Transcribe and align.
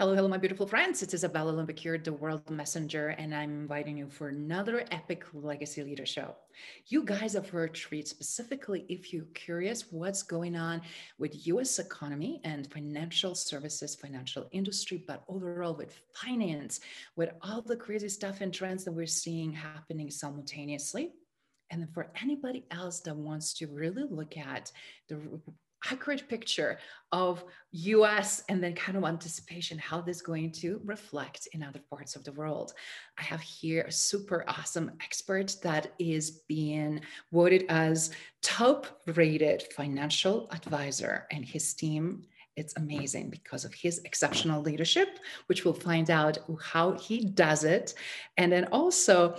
Hello, 0.00 0.14
hello, 0.14 0.28
my 0.28 0.38
beautiful 0.38 0.66
friends. 0.66 1.02
It's 1.02 1.12
Isabella 1.12 1.52
Lundberg 1.52 2.04
the 2.04 2.14
World 2.14 2.48
Messenger, 2.48 3.08
and 3.18 3.34
I'm 3.34 3.50
inviting 3.50 3.98
you 3.98 4.08
for 4.08 4.28
another 4.28 4.86
epic 4.90 5.26
legacy 5.34 5.84
leader 5.84 6.06
show. 6.06 6.36
You 6.86 7.04
guys 7.04 7.34
have 7.34 7.50
heard 7.50 7.74
treat 7.74 8.08
specifically 8.08 8.86
if 8.88 9.12
you're 9.12 9.26
curious 9.34 9.92
what's 9.92 10.22
going 10.22 10.56
on 10.56 10.80
with 11.18 11.46
US 11.48 11.78
economy 11.78 12.40
and 12.44 12.66
financial 12.72 13.34
services, 13.34 13.94
financial 13.94 14.48
industry, 14.52 15.04
but 15.06 15.22
overall 15.28 15.74
with 15.74 16.00
finance, 16.14 16.80
with 17.16 17.32
all 17.42 17.60
the 17.60 17.76
crazy 17.76 18.08
stuff 18.08 18.40
and 18.40 18.54
trends 18.54 18.84
that 18.84 18.92
we're 18.92 19.04
seeing 19.04 19.52
happening 19.52 20.10
simultaneously. 20.10 21.12
And 21.68 21.82
then 21.82 21.90
for 21.92 22.10
anybody 22.22 22.64
else 22.70 23.00
that 23.00 23.14
wants 23.14 23.52
to 23.58 23.66
really 23.66 24.04
look 24.08 24.38
at 24.38 24.72
the 25.10 25.20
accurate 25.90 26.28
picture 26.28 26.78
of 27.12 27.44
US 27.72 28.42
and 28.48 28.62
then 28.62 28.74
kind 28.74 28.98
of 28.98 29.04
anticipation 29.04 29.78
how 29.78 30.00
this 30.00 30.16
is 30.16 30.22
going 30.22 30.52
to 30.52 30.80
reflect 30.84 31.48
in 31.52 31.62
other 31.62 31.80
parts 31.90 32.16
of 32.16 32.24
the 32.24 32.32
world. 32.32 32.72
I 33.18 33.22
have 33.22 33.40
here 33.40 33.82
a 33.82 33.92
super 33.92 34.44
awesome 34.48 34.92
expert 35.02 35.56
that 35.62 35.92
is 35.98 36.42
being 36.48 37.00
voted 37.32 37.66
as 37.68 38.10
top 38.42 38.86
rated 39.06 39.62
financial 39.74 40.48
advisor 40.52 41.26
and 41.30 41.44
his 41.44 41.74
team 41.74 42.24
it's 42.56 42.76
amazing 42.76 43.30
because 43.30 43.64
of 43.64 43.72
his 43.72 44.00
exceptional 44.04 44.60
leadership, 44.60 45.20
which 45.46 45.64
we'll 45.64 45.72
find 45.72 46.10
out 46.10 46.36
how 46.62 46.92
he 46.92 47.24
does 47.24 47.64
it. 47.64 47.94
And 48.36 48.52
then 48.52 48.66
also 48.66 49.36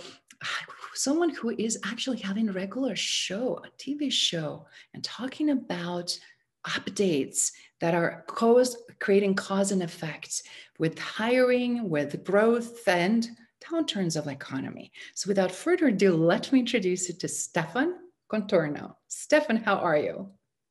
someone 0.94 1.30
who 1.30 1.50
is 1.50 1.78
actually 1.84 2.18
having 2.18 2.48
a 2.48 2.52
regular 2.52 2.96
show, 2.96 3.62
a 3.64 3.70
TV 3.82 4.10
show, 4.10 4.66
and 4.94 5.02
talking 5.02 5.50
about 5.50 6.18
updates 6.66 7.52
that 7.80 7.94
are 7.94 8.24
cause, 8.28 8.76
creating 9.00 9.34
cause 9.34 9.72
and 9.72 9.82
effect 9.82 10.42
with 10.78 10.98
hiring, 10.98 11.88
with 11.90 12.24
growth, 12.24 12.86
and 12.86 13.28
downturns 13.62 14.16
of 14.16 14.26
economy. 14.26 14.92
So 15.14 15.28
without 15.28 15.52
further 15.52 15.88
ado, 15.88 16.16
let 16.16 16.52
me 16.52 16.60
introduce 16.60 17.08
you 17.08 17.14
to 17.16 17.28
Stefan 17.28 17.94
Contorno. 18.32 18.94
Stefan, 19.08 19.56
how 19.56 19.76
are 19.76 19.96
you? 19.96 20.30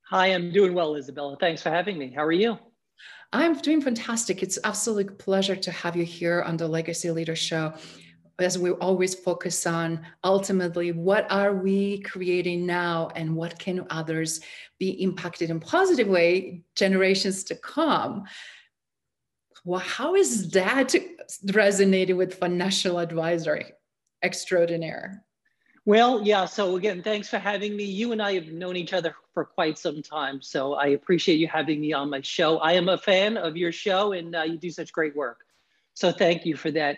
Hi, 0.10 0.28
I'm 0.28 0.52
doing 0.52 0.74
well, 0.74 0.96
Isabella. 0.96 1.38
Thanks 1.40 1.62
for 1.62 1.70
having 1.70 1.98
me. 1.98 2.12
How 2.14 2.24
are 2.24 2.32
you? 2.32 2.58
I'm 3.34 3.56
doing 3.56 3.82
fantastic. 3.82 4.44
It's 4.44 4.60
absolute 4.64 5.18
pleasure 5.18 5.56
to 5.56 5.72
have 5.72 5.96
you 5.96 6.04
here 6.04 6.42
on 6.42 6.58
the 6.58 6.68
Legacy 6.68 7.12
Leader 7.12 7.36
Show 7.36 7.74
as 8.44 8.58
we 8.58 8.72
always 8.72 9.16
focus 9.16 9.66
on 9.66 10.06
ultimately 10.24 10.92
what 10.92 11.30
are 11.32 11.54
we 11.54 12.00
creating 12.02 12.66
now 12.66 13.10
and 13.16 13.36
what 13.36 13.58
can 13.60 13.86
others 13.90 14.42
be 14.80 15.02
impacted 15.02 15.50
in 15.50 15.58
a 15.58 15.60
positive 15.60 16.08
way 16.08 16.64
generations 16.76 17.44
to 17.46 17.56
come? 17.56 18.24
Well 19.64 19.80
how 19.80 20.16
is 20.16 20.52
that 20.52 20.96
resonating 21.54 22.18
with 22.18 22.36
financial 22.36 23.00
advisory 23.00 23.74
extraordinaire? 24.24 25.24
Well 25.86 26.22
yeah 26.24 26.46
so 26.46 26.76
again 26.76 27.04
thanks 27.04 27.30
for 27.30 27.40
having 27.40 27.76
me. 27.76 27.84
You 27.84 28.12
and 28.12 28.22
i 28.22 28.34
have 28.34 28.48
known 28.48 28.76
each 28.76 28.94
other 28.94 29.16
for 29.34 29.46
quite 29.46 29.78
some 29.78 30.02
time 30.02 30.42
so 30.42 30.74
i 30.74 30.88
appreciate 30.88 31.40
you 31.40 31.48
having 31.48 31.80
me 31.82 31.94
on 31.94 32.10
my 32.10 32.22
show. 32.22 32.58
I 32.58 32.74
am 32.74 32.90
a 32.90 32.98
fan 32.98 33.38
of 33.38 33.58
your 33.58 33.72
show 33.72 34.14
and 34.14 34.36
uh, 34.36 34.44
you 34.44 34.58
do 34.58 34.70
such 34.70 34.92
great 34.92 35.16
work. 35.16 35.40
So 35.94 36.12
thank 36.12 36.46
you 36.46 36.56
for 36.56 36.72
that 36.72 36.98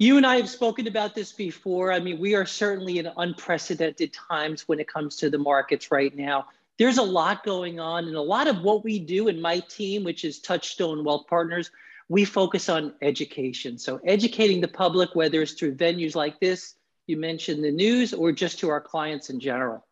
you 0.00 0.16
and 0.16 0.26
I 0.26 0.36
have 0.36 0.48
spoken 0.48 0.86
about 0.86 1.14
this 1.14 1.30
before. 1.30 1.92
I 1.92 2.00
mean, 2.00 2.18
we 2.18 2.34
are 2.34 2.46
certainly 2.46 2.98
in 2.98 3.10
unprecedented 3.18 4.14
times 4.14 4.66
when 4.66 4.80
it 4.80 4.88
comes 4.88 5.16
to 5.16 5.28
the 5.28 5.36
markets 5.36 5.90
right 5.90 6.16
now. 6.16 6.46
There's 6.78 6.96
a 6.96 7.02
lot 7.02 7.44
going 7.44 7.78
on, 7.78 8.06
and 8.06 8.16
a 8.16 8.22
lot 8.22 8.48
of 8.48 8.62
what 8.62 8.82
we 8.82 8.98
do 8.98 9.28
in 9.28 9.42
my 9.42 9.58
team, 9.60 10.02
which 10.02 10.24
is 10.24 10.38
Touchstone 10.38 11.04
Wealth 11.04 11.26
Partners, 11.28 11.70
we 12.08 12.24
focus 12.24 12.70
on 12.70 12.94
education. 13.02 13.76
So, 13.76 14.00
educating 14.02 14.62
the 14.62 14.68
public, 14.68 15.14
whether 15.14 15.42
it's 15.42 15.52
through 15.52 15.74
venues 15.74 16.14
like 16.14 16.40
this, 16.40 16.76
you 17.06 17.18
mentioned 17.18 17.62
the 17.62 17.70
news, 17.70 18.14
or 18.14 18.32
just 18.32 18.58
to 18.60 18.70
our 18.70 18.80
clients 18.80 19.28
in 19.28 19.38
general. 19.38 19.84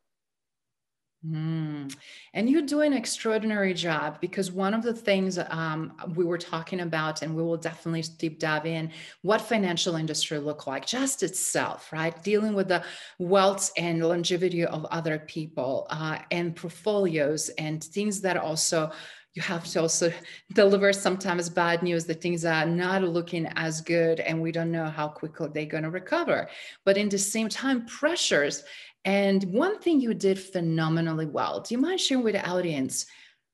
Mm. 1.27 1.93
And 2.33 2.49
you 2.49 2.63
do 2.63 2.81
an 2.83 2.93
extraordinary 2.93 3.75
job 3.75 4.21
because 4.21 4.53
one 4.53 4.73
of 4.73 4.85
the 4.85 4.95
things 4.95 5.37
um, 5.51 5.95
we 6.15 6.25
were 6.25 6.39
talking 6.39 6.81
about, 6.81 7.23
and 7.23 7.35
we 7.35 7.43
will 7.43 7.57
definitely 7.57 8.05
deep 8.19 8.39
dive 8.39 8.67
in, 8.67 8.93
what 9.23 9.41
financial 9.41 9.97
industry 9.97 10.39
look 10.39 10.69
like, 10.69 10.87
just 10.87 11.25
itself, 11.25 11.93
right? 11.93 12.23
Dealing 12.23 12.55
with 12.55 12.69
the 12.69 12.85
wealth 13.19 13.73
and 13.77 14.07
longevity 14.07 14.65
of 14.65 14.85
other 14.87 15.19
people 15.19 15.89
uh, 15.91 16.19
and 16.31 16.55
portfolios 16.55 17.49
and 17.51 17.83
things 17.83 18.21
that 18.21 18.37
also 18.37 18.93
you 19.35 19.43
have 19.43 19.65
to 19.65 19.81
also 19.81 20.13
deliver 20.55 20.93
sometimes 20.93 21.49
bad 21.49 21.83
news 21.83 22.05
that 22.07 22.21
things 22.21 22.45
are 22.45 22.67
not 22.67 23.03
looking 23.03 23.47
as 23.55 23.81
good 23.81 24.19
and 24.21 24.41
we 24.41 24.51
don't 24.51 24.73
know 24.73 24.87
how 24.87 25.07
quickly 25.07 25.49
they're 25.53 25.67
going 25.67 25.85
to 25.85 25.91
recover 25.91 26.49
but 26.85 26.97
in 26.97 27.09
the 27.09 27.19
same 27.19 27.49
time 27.49 27.87
pressures 27.87 28.65
and 29.09 29.43
one 29.45 29.79
thing 29.79 30.03
you 30.03 30.13
did 30.13 30.39
phenomenally 30.39 31.25
well. 31.25 31.61
Do 31.61 31.75
you 31.75 31.81
mind 31.81 31.99
sharing 31.99 32.23
with 32.23 32.35
the 32.35 32.47
audience? 32.47 33.07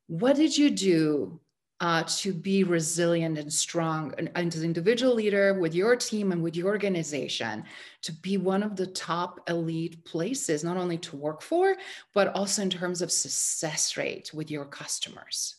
What 0.09 0.35
did 0.35 0.59
you 0.59 0.69
do 0.69 1.39
uh, 1.79 2.03
to 2.09 2.33
be 2.33 2.65
resilient 2.65 3.39
and 3.39 3.53
strong 3.53 4.13
and, 4.19 4.33
and, 4.35 4.53
as 4.53 4.61
an 4.61 4.65
individual 4.65 5.15
leader 5.15 5.55
with 5.55 5.73
your 5.73 5.95
team 5.95 6.33
and 6.33 6.43
with 6.43 6.57
your 6.57 6.67
organization 6.67 7.63
to 8.03 8.11
be 8.11 8.37
one 8.37 8.65
of 8.65 8.75
the 8.75 8.89
top 8.89 9.49
elite 9.49 10.05
places, 10.05 10.65
not 10.65 10.77
only 10.77 10.99
to 10.99 11.15
work 11.17 11.41
for, 11.41 11.77
but 12.15 12.35
also 12.35 12.61
in 12.61 12.71
terms 12.71 13.01
of 13.01 13.13
success 13.13 13.97
rate 13.97 14.33
with 14.35 14.51
your 14.51 14.65
customers? 14.65 15.55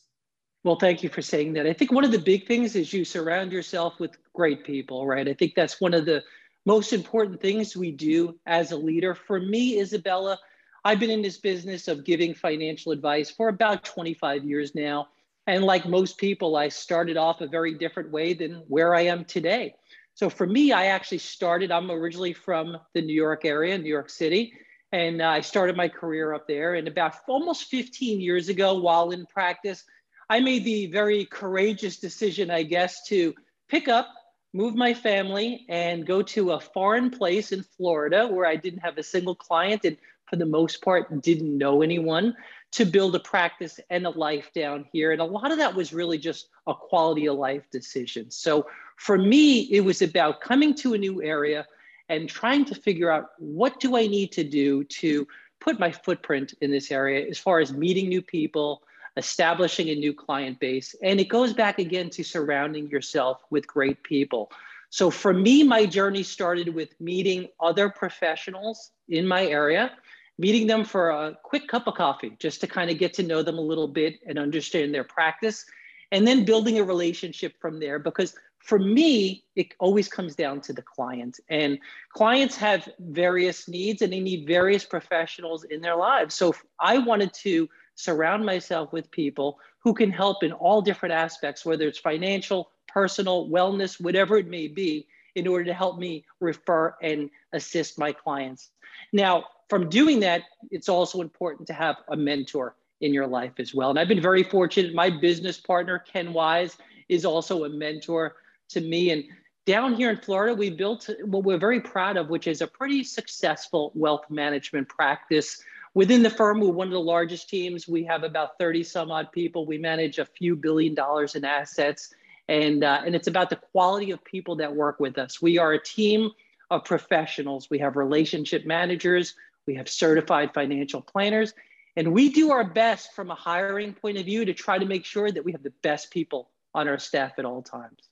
Well, 0.65 0.75
thank 0.75 1.03
you 1.03 1.09
for 1.09 1.21
saying 1.21 1.53
that. 1.53 1.67
I 1.67 1.71
think 1.73 1.93
one 1.93 2.03
of 2.03 2.11
the 2.11 2.19
big 2.19 2.47
things 2.47 2.75
is 2.75 2.91
you 2.91 3.05
surround 3.05 3.53
yourself 3.53 3.93
with 4.01 4.17
great 4.33 4.65
people, 4.65 5.07
right? 5.07 5.29
I 5.29 5.33
think 5.33 5.53
that's 5.55 5.79
one 5.79 5.93
of 5.93 6.05
the 6.05 6.21
most 6.65 6.93
important 6.93 7.41
things 7.41 7.77
we 7.77 7.91
do 7.91 8.39
as 8.45 8.71
a 8.71 8.77
leader. 8.77 9.13
For 9.13 9.39
me, 9.39 9.79
Isabella, 9.79 10.39
I've 10.83 10.99
been 10.99 11.11
in 11.11 11.21
this 11.21 11.37
business 11.37 11.87
of 11.87 12.03
giving 12.03 12.33
financial 12.33 12.91
advice 12.91 13.29
for 13.29 13.49
about 13.49 13.83
25 13.83 14.43
years 14.43 14.73
now. 14.75 15.07
And 15.47 15.63
like 15.63 15.87
most 15.87 16.17
people, 16.17 16.55
I 16.55 16.69
started 16.69 17.17
off 17.17 17.41
a 17.41 17.47
very 17.47 17.75
different 17.75 18.11
way 18.11 18.33
than 18.33 18.63
where 18.67 18.95
I 18.95 19.01
am 19.01 19.25
today. 19.25 19.75
So 20.15 20.29
for 20.29 20.47
me, 20.47 20.71
I 20.71 20.85
actually 20.87 21.19
started, 21.19 21.71
I'm 21.71 21.91
originally 21.91 22.33
from 22.33 22.77
the 22.93 23.01
New 23.01 23.13
York 23.13 23.45
area, 23.45 23.77
New 23.77 23.89
York 23.89 24.09
City. 24.09 24.53
And 24.91 25.21
uh, 25.21 25.27
I 25.27 25.41
started 25.41 25.75
my 25.75 25.89
career 25.89 26.33
up 26.33 26.47
there. 26.47 26.75
And 26.75 26.87
about 26.87 27.15
almost 27.27 27.65
15 27.65 28.21
years 28.21 28.49
ago, 28.49 28.75
while 28.75 29.11
in 29.11 29.25
practice, 29.27 29.83
I 30.29 30.39
made 30.39 30.63
the 30.63 30.87
very 30.87 31.25
courageous 31.25 31.97
decision, 31.97 32.49
I 32.49 32.63
guess, 32.63 33.05
to 33.07 33.33
pick 33.67 33.87
up 33.87 34.07
move 34.55 34.73
my 34.73 34.93
family 34.93 35.65
and 35.67 36.07
go 36.07 36.21
to 36.21 36.53
a 36.53 36.59
foreign 36.59 37.09
place 37.09 37.51
in 37.51 37.61
Florida 37.61 38.25
where 38.25 38.45
I 38.45 38.55
didn't 38.55 38.79
have 38.79 38.97
a 38.97 39.03
single 39.03 39.35
client 39.35 39.83
and 39.83 39.97
for 40.29 40.37
the 40.37 40.45
most 40.45 40.81
part 40.81 41.21
didn't 41.21 41.57
know 41.57 41.81
anyone 41.81 42.33
to 42.71 42.85
build 42.85 43.15
a 43.15 43.19
practice 43.19 43.81
and 43.89 44.05
a 44.05 44.09
life 44.11 44.51
down 44.55 44.85
here. 44.93 45.11
And 45.11 45.19
a 45.19 45.25
lot 45.25 45.51
of 45.51 45.57
that 45.57 45.75
was 45.75 45.91
really 45.91 46.17
just 46.17 46.47
a 46.67 46.73
quality 46.73 47.27
of 47.27 47.35
life 47.35 47.69
decision. 47.69 48.31
So 48.31 48.65
for 48.95 49.17
me, 49.17 49.59
it 49.71 49.81
was 49.81 50.01
about 50.01 50.39
coming 50.39 50.73
to 50.75 50.93
a 50.93 50.97
new 50.97 51.21
area 51.21 51.67
and 52.07 52.29
trying 52.29 52.63
to 52.65 52.75
figure 52.75 53.11
out 53.11 53.31
what 53.37 53.81
do 53.81 53.97
I 53.97 54.07
need 54.07 54.31
to 54.33 54.43
do 54.45 54.85
to 54.85 55.27
put 55.59 55.79
my 55.79 55.91
footprint 55.91 56.53
in 56.61 56.71
this 56.71 56.91
area 56.91 57.27
as 57.27 57.37
far 57.37 57.59
as 57.59 57.73
meeting 57.73 58.07
new 58.07 58.21
people, 58.21 58.83
establishing 59.17 59.89
a 59.89 59.95
new 59.95 60.13
client 60.13 60.59
base. 60.59 60.95
And 61.01 61.19
it 61.19 61.29
goes 61.29 61.53
back 61.53 61.79
again 61.79 62.09
to 62.11 62.23
surrounding 62.23 62.89
yourself 62.89 63.41
with 63.49 63.65
great 63.65 64.03
people. 64.03 64.51
So 64.89 65.09
for 65.09 65.33
me, 65.33 65.63
my 65.63 65.85
journey 65.85 66.23
started 66.23 66.73
with 66.73 66.99
meeting 66.99 67.47
other 67.59 67.89
professionals 67.89 68.91
in 69.09 69.27
my 69.27 69.45
area, 69.45 69.91
meeting 70.37 70.67
them 70.67 70.85
for 70.85 71.09
a 71.09 71.37
quick 71.43 71.67
cup 71.67 71.87
of 71.87 71.95
coffee, 71.95 72.35
just 72.39 72.61
to 72.61 72.67
kind 72.67 72.89
of 72.89 72.97
get 72.97 73.13
to 73.15 73.23
know 73.23 73.41
them 73.41 73.57
a 73.57 73.61
little 73.61 73.87
bit 73.87 74.19
and 74.25 74.37
understand 74.37 74.93
their 74.93 75.03
practice, 75.03 75.65
and 76.11 76.27
then 76.27 76.45
building 76.45 76.79
a 76.79 76.83
relationship 76.83 77.59
from 77.59 77.79
there. 77.79 77.99
Because 77.99 78.35
for 78.59 78.79
me, 78.79 79.43
it 79.55 79.67
always 79.79 80.07
comes 80.07 80.35
down 80.35 80.59
to 80.61 80.73
the 80.73 80.81
client. 80.81 81.39
And 81.49 81.77
clients 82.13 82.55
have 82.57 82.89
various 82.99 83.67
needs 83.67 84.01
and 84.01 84.11
they 84.11 84.19
need 84.19 84.47
various 84.47 84.83
professionals 84.83 85.65
in 85.65 85.81
their 85.81 85.95
lives. 85.95 86.35
So 86.35 86.55
I 86.79 86.97
wanted 86.97 87.33
to 87.33 87.69
surround 87.95 88.45
myself 88.45 88.93
with 88.93 89.09
people 89.11 89.59
who 89.79 89.93
can 89.93 90.11
help 90.11 90.43
in 90.43 90.51
all 90.51 90.81
different 90.81 91.13
aspects, 91.13 91.65
whether 91.65 91.87
it's 91.87 91.99
financial, 91.99 92.71
personal, 92.87 93.49
wellness, 93.49 93.99
whatever 93.99 94.37
it 94.37 94.47
may 94.47 94.67
be, 94.67 95.07
in 95.35 95.47
order 95.47 95.65
to 95.65 95.73
help 95.73 95.97
me 95.97 96.25
refer 96.39 96.95
and 97.01 97.29
assist 97.53 97.99
my 97.99 98.11
clients. 98.11 98.69
Now, 99.11 99.45
from 99.69 99.89
doing 99.89 100.19
that, 100.21 100.43
it's 100.71 100.89
also 100.89 101.21
important 101.21 101.67
to 101.67 101.73
have 101.73 101.97
a 102.09 102.15
mentor 102.15 102.75
in 103.01 103.13
your 103.13 103.27
life 103.27 103.53
as 103.59 103.73
well. 103.73 103.89
And 103.89 103.99
I've 103.99 104.07
been 104.07 104.21
very 104.21 104.43
fortunate. 104.43 104.93
My 104.93 105.09
business 105.09 105.59
partner, 105.59 105.99
Ken 105.99 106.33
Wise, 106.33 106.77
is 107.09 107.25
also 107.25 107.65
a 107.65 107.69
mentor 107.69 108.37
to 108.69 108.81
me. 108.81 109.11
And 109.11 109.23
down 109.65 109.95
here 109.95 110.09
in 110.09 110.17
Florida, 110.17 110.53
we 110.55 110.69
built 110.69 111.09
what 111.25 111.43
we're 111.43 111.57
very 111.57 111.81
proud 111.81 112.17
of, 112.17 112.29
which 112.29 112.47
is 112.47 112.61
a 112.61 112.67
pretty 112.67 113.03
successful 113.03 113.91
wealth 113.95 114.29
management 114.29 114.87
practice. 114.87 115.61
Within 115.95 116.23
the 116.23 116.29
firm, 116.29 116.59
we're 116.59 116.71
one 116.71 116.87
of 116.87 116.93
the 116.93 116.99
largest 116.99 117.49
teams. 117.49 117.87
We 117.87 118.03
have 118.03 118.23
about 118.23 118.59
30 118.59 118.83
some 118.83 119.11
odd 119.11 119.31
people. 119.31 119.65
We 119.65 119.77
manage 119.77 120.19
a 120.19 120.25
few 120.25 120.55
billion 120.55 120.93
dollars 120.93 121.35
in 121.35 121.45
assets. 121.45 122.13
And, 122.49 122.83
uh, 122.83 123.01
and 123.05 123.15
it's 123.15 123.27
about 123.27 123.49
the 123.49 123.55
quality 123.55 124.11
of 124.11 124.23
people 124.23 124.57
that 124.57 124.75
work 124.75 124.99
with 124.99 125.17
us. 125.17 125.41
We 125.41 125.57
are 125.57 125.71
a 125.71 125.81
team 125.81 126.31
of 126.69 126.83
professionals. 126.83 127.69
We 127.69 127.79
have 127.79 127.95
relationship 127.95 128.65
managers, 128.65 129.35
we 129.65 129.75
have 129.75 129.87
certified 129.87 130.53
financial 130.53 131.01
planners, 131.01 131.53
and 131.95 132.11
we 132.11 132.29
do 132.29 132.51
our 132.51 132.63
best 132.63 133.13
from 133.13 133.31
a 133.31 133.35
hiring 133.35 133.93
point 133.93 134.17
of 134.17 134.25
view 134.25 134.45
to 134.45 134.53
try 134.53 134.77
to 134.77 134.85
make 134.85 135.05
sure 135.05 135.31
that 135.31 135.45
we 135.45 135.53
have 135.53 135.63
the 135.63 135.73
best 135.81 136.11
people 136.11 136.49
on 136.73 136.87
our 136.87 136.99
staff 136.99 137.33
at 137.39 137.45
all 137.45 137.61
times. 137.61 138.09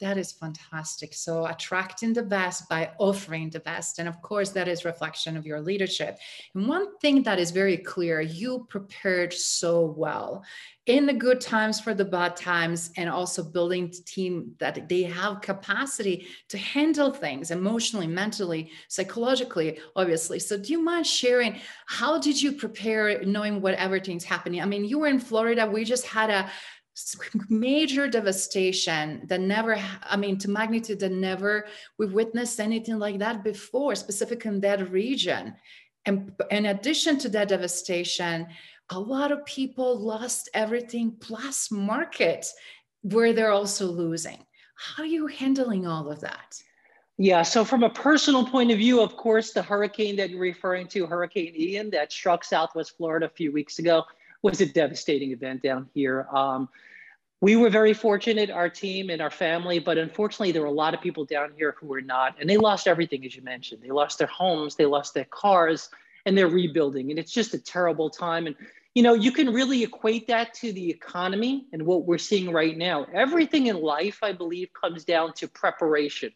That 0.00 0.16
is 0.16 0.32
fantastic. 0.32 1.12
So 1.12 1.44
attracting 1.44 2.14
the 2.14 2.22
best 2.22 2.68
by 2.70 2.90
offering 2.98 3.50
the 3.50 3.60
best. 3.60 3.98
And 3.98 4.08
of 4.08 4.22
course, 4.22 4.48
that 4.50 4.66
is 4.66 4.86
reflection 4.86 5.36
of 5.36 5.44
your 5.44 5.60
leadership. 5.60 6.18
And 6.54 6.66
one 6.66 6.96
thing 6.98 7.22
that 7.24 7.38
is 7.38 7.50
very 7.50 7.76
clear, 7.76 8.22
you 8.22 8.66
prepared 8.70 9.34
so 9.34 9.84
well 9.84 10.42
in 10.86 11.04
the 11.04 11.12
good 11.12 11.40
times 11.40 11.78
for 11.78 11.92
the 11.92 12.04
bad 12.04 12.34
times 12.34 12.90
and 12.96 13.10
also 13.10 13.44
building 13.44 13.88
the 13.88 14.02
team 14.06 14.54
that 14.58 14.88
they 14.88 15.02
have 15.02 15.42
capacity 15.42 16.26
to 16.48 16.56
handle 16.56 17.12
things 17.12 17.50
emotionally, 17.50 18.06
mentally, 18.06 18.70
psychologically, 18.88 19.78
obviously. 19.94 20.38
So 20.38 20.56
do 20.56 20.72
you 20.72 20.82
mind 20.82 21.06
sharing 21.06 21.60
how 21.86 22.18
did 22.18 22.40
you 22.40 22.52
prepare 22.52 23.22
knowing 23.24 23.60
what 23.60 23.74
everything's 23.74 24.24
happening? 24.24 24.62
I 24.62 24.64
mean, 24.64 24.86
you 24.86 24.98
were 24.98 25.08
in 25.08 25.20
Florida. 25.20 25.66
We 25.66 25.84
just 25.84 26.06
had 26.06 26.30
a 26.30 26.50
major 27.48 28.08
devastation 28.08 29.22
that 29.26 29.40
never 29.40 29.76
i 30.02 30.16
mean 30.16 30.36
to 30.38 30.50
magnitude 30.50 31.00
that 31.00 31.12
never 31.12 31.66
we've 31.98 32.12
witnessed 32.12 32.60
anything 32.60 32.98
like 32.98 33.18
that 33.18 33.44
before 33.44 33.94
specific 33.94 34.44
in 34.46 34.60
that 34.60 34.90
region. 34.90 35.54
And 36.06 36.32
in 36.50 36.66
addition 36.66 37.18
to 37.18 37.28
that 37.30 37.48
devastation 37.48 38.46
a 38.90 38.98
lot 38.98 39.30
of 39.30 39.44
people 39.44 39.98
lost 39.98 40.48
everything 40.54 41.12
plus 41.20 41.70
market 41.70 42.46
where 43.02 43.32
they're 43.32 43.52
also 43.52 43.86
losing. 43.86 44.38
How 44.74 45.02
are 45.04 45.06
you 45.06 45.26
handling 45.26 45.86
all 45.86 46.10
of 46.10 46.20
that? 46.20 46.60
Yeah, 47.18 47.42
so 47.42 47.66
from 47.66 47.82
a 47.82 47.90
personal 47.90 48.46
point 48.46 48.70
of 48.70 48.78
view, 48.78 49.02
of 49.02 49.14
course, 49.14 49.52
the 49.52 49.62
hurricane 49.62 50.16
that 50.16 50.30
you're 50.30 50.40
referring 50.40 50.86
to, 50.88 51.04
Hurricane 51.04 51.52
Ian, 51.54 51.90
that 51.90 52.10
struck 52.10 52.42
Southwest 52.42 52.96
Florida 52.96 53.26
a 53.26 53.28
few 53.28 53.52
weeks 53.52 53.78
ago, 53.78 54.04
was 54.42 54.62
a 54.62 54.66
devastating 54.66 55.30
event 55.30 55.62
down 55.62 55.86
here. 55.92 56.26
Um, 56.32 56.68
we 57.40 57.56
were 57.56 57.70
very 57.70 57.94
fortunate, 57.94 58.50
our 58.50 58.68
team 58.68 59.08
and 59.08 59.22
our 59.22 59.30
family, 59.30 59.78
but 59.78 59.96
unfortunately, 59.96 60.52
there 60.52 60.62
were 60.62 60.68
a 60.68 60.72
lot 60.72 60.92
of 60.92 61.00
people 61.00 61.24
down 61.24 61.52
here 61.56 61.74
who 61.78 61.86
were 61.86 62.02
not, 62.02 62.36
and 62.38 62.48
they 62.48 62.58
lost 62.58 62.86
everything, 62.86 63.24
as 63.24 63.34
you 63.34 63.42
mentioned. 63.42 63.82
They 63.82 63.90
lost 63.90 64.18
their 64.18 64.26
homes, 64.26 64.76
they 64.76 64.84
lost 64.84 65.14
their 65.14 65.24
cars, 65.24 65.88
and 66.26 66.36
they're 66.36 66.48
rebuilding. 66.48 67.10
And 67.10 67.18
it's 67.18 67.32
just 67.32 67.54
a 67.54 67.58
terrible 67.58 68.10
time. 68.10 68.46
And, 68.46 68.56
you 68.94 69.02
know, 69.02 69.14
you 69.14 69.32
can 69.32 69.54
really 69.54 69.82
equate 69.82 70.26
that 70.26 70.52
to 70.54 70.72
the 70.72 70.90
economy 70.90 71.66
and 71.72 71.86
what 71.86 72.04
we're 72.04 72.18
seeing 72.18 72.52
right 72.52 72.76
now. 72.76 73.06
Everything 73.14 73.68
in 73.68 73.80
life, 73.80 74.18
I 74.22 74.32
believe, 74.32 74.68
comes 74.78 75.04
down 75.04 75.32
to 75.34 75.48
preparation. 75.48 76.32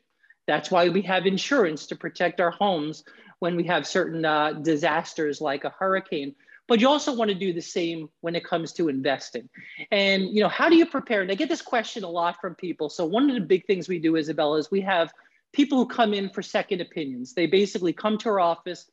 That's 0.47 0.71
why 0.71 0.89
we 0.89 1.03
have 1.03 1.27
insurance 1.27 1.87
to 1.87 1.97
protect 1.97 2.41
our 2.41 2.51
homes 2.51 3.05
when 3.41 3.57
we 3.57 3.65
have 3.65 3.87
certain 3.87 4.25
uh, 4.25 4.53
disasters 4.53 5.41
like 5.41 5.65
a 5.65 5.71
hurricane 5.71 6.35
but 6.67 6.81
you 6.81 6.89
also 6.89 7.15
want 7.15 7.31
to 7.31 7.35
do 7.35 7.53
the 7.53 7.61
same 7.61 8.09
when 8.21 8.35
it 8.35 8.45
comes 8.45 8.73
to 8.75 8.89
investing. 8.89 9.49
And 9.91 10.29
you 10.31 10.41
know, 10.43 10.49
how 10.49 10.69
do 10.69 10.77
you 10.77 10.87
prepare? 10.87 11.23
And 11.23 11.31
I 11.31 11.35
get 11.35 11.49
this 11.49 11.63
question 11.63 12.05
a 12.05 12.09
lot 12.09 12.41
from 12.41 12.55
people. 12.55 12.89
So 12.89 13.05
one 13.05 13.29
of 13.29 13.35
the 13.35 13.43
big 13.43 13.67
things 13.67 13.89
we 13.89 13.99
do, 13.99 14.17
Isabella, 14.17 14.59
is 14.59 14.71
we 14.71 14.81
have 14.83 15.13
people 15.53 15.79
who 15.79 15.87
come 15.87 16.15
in 16.15 16.31
for 16.31 16.43
second 16.43 16.81
opinions. 16.81 17.35
They 17.35 17.47
basically 17.47 17.93
come 17.93 18.19
to 18.19 18.29
our 18.31 18.41
office 18.41 18.91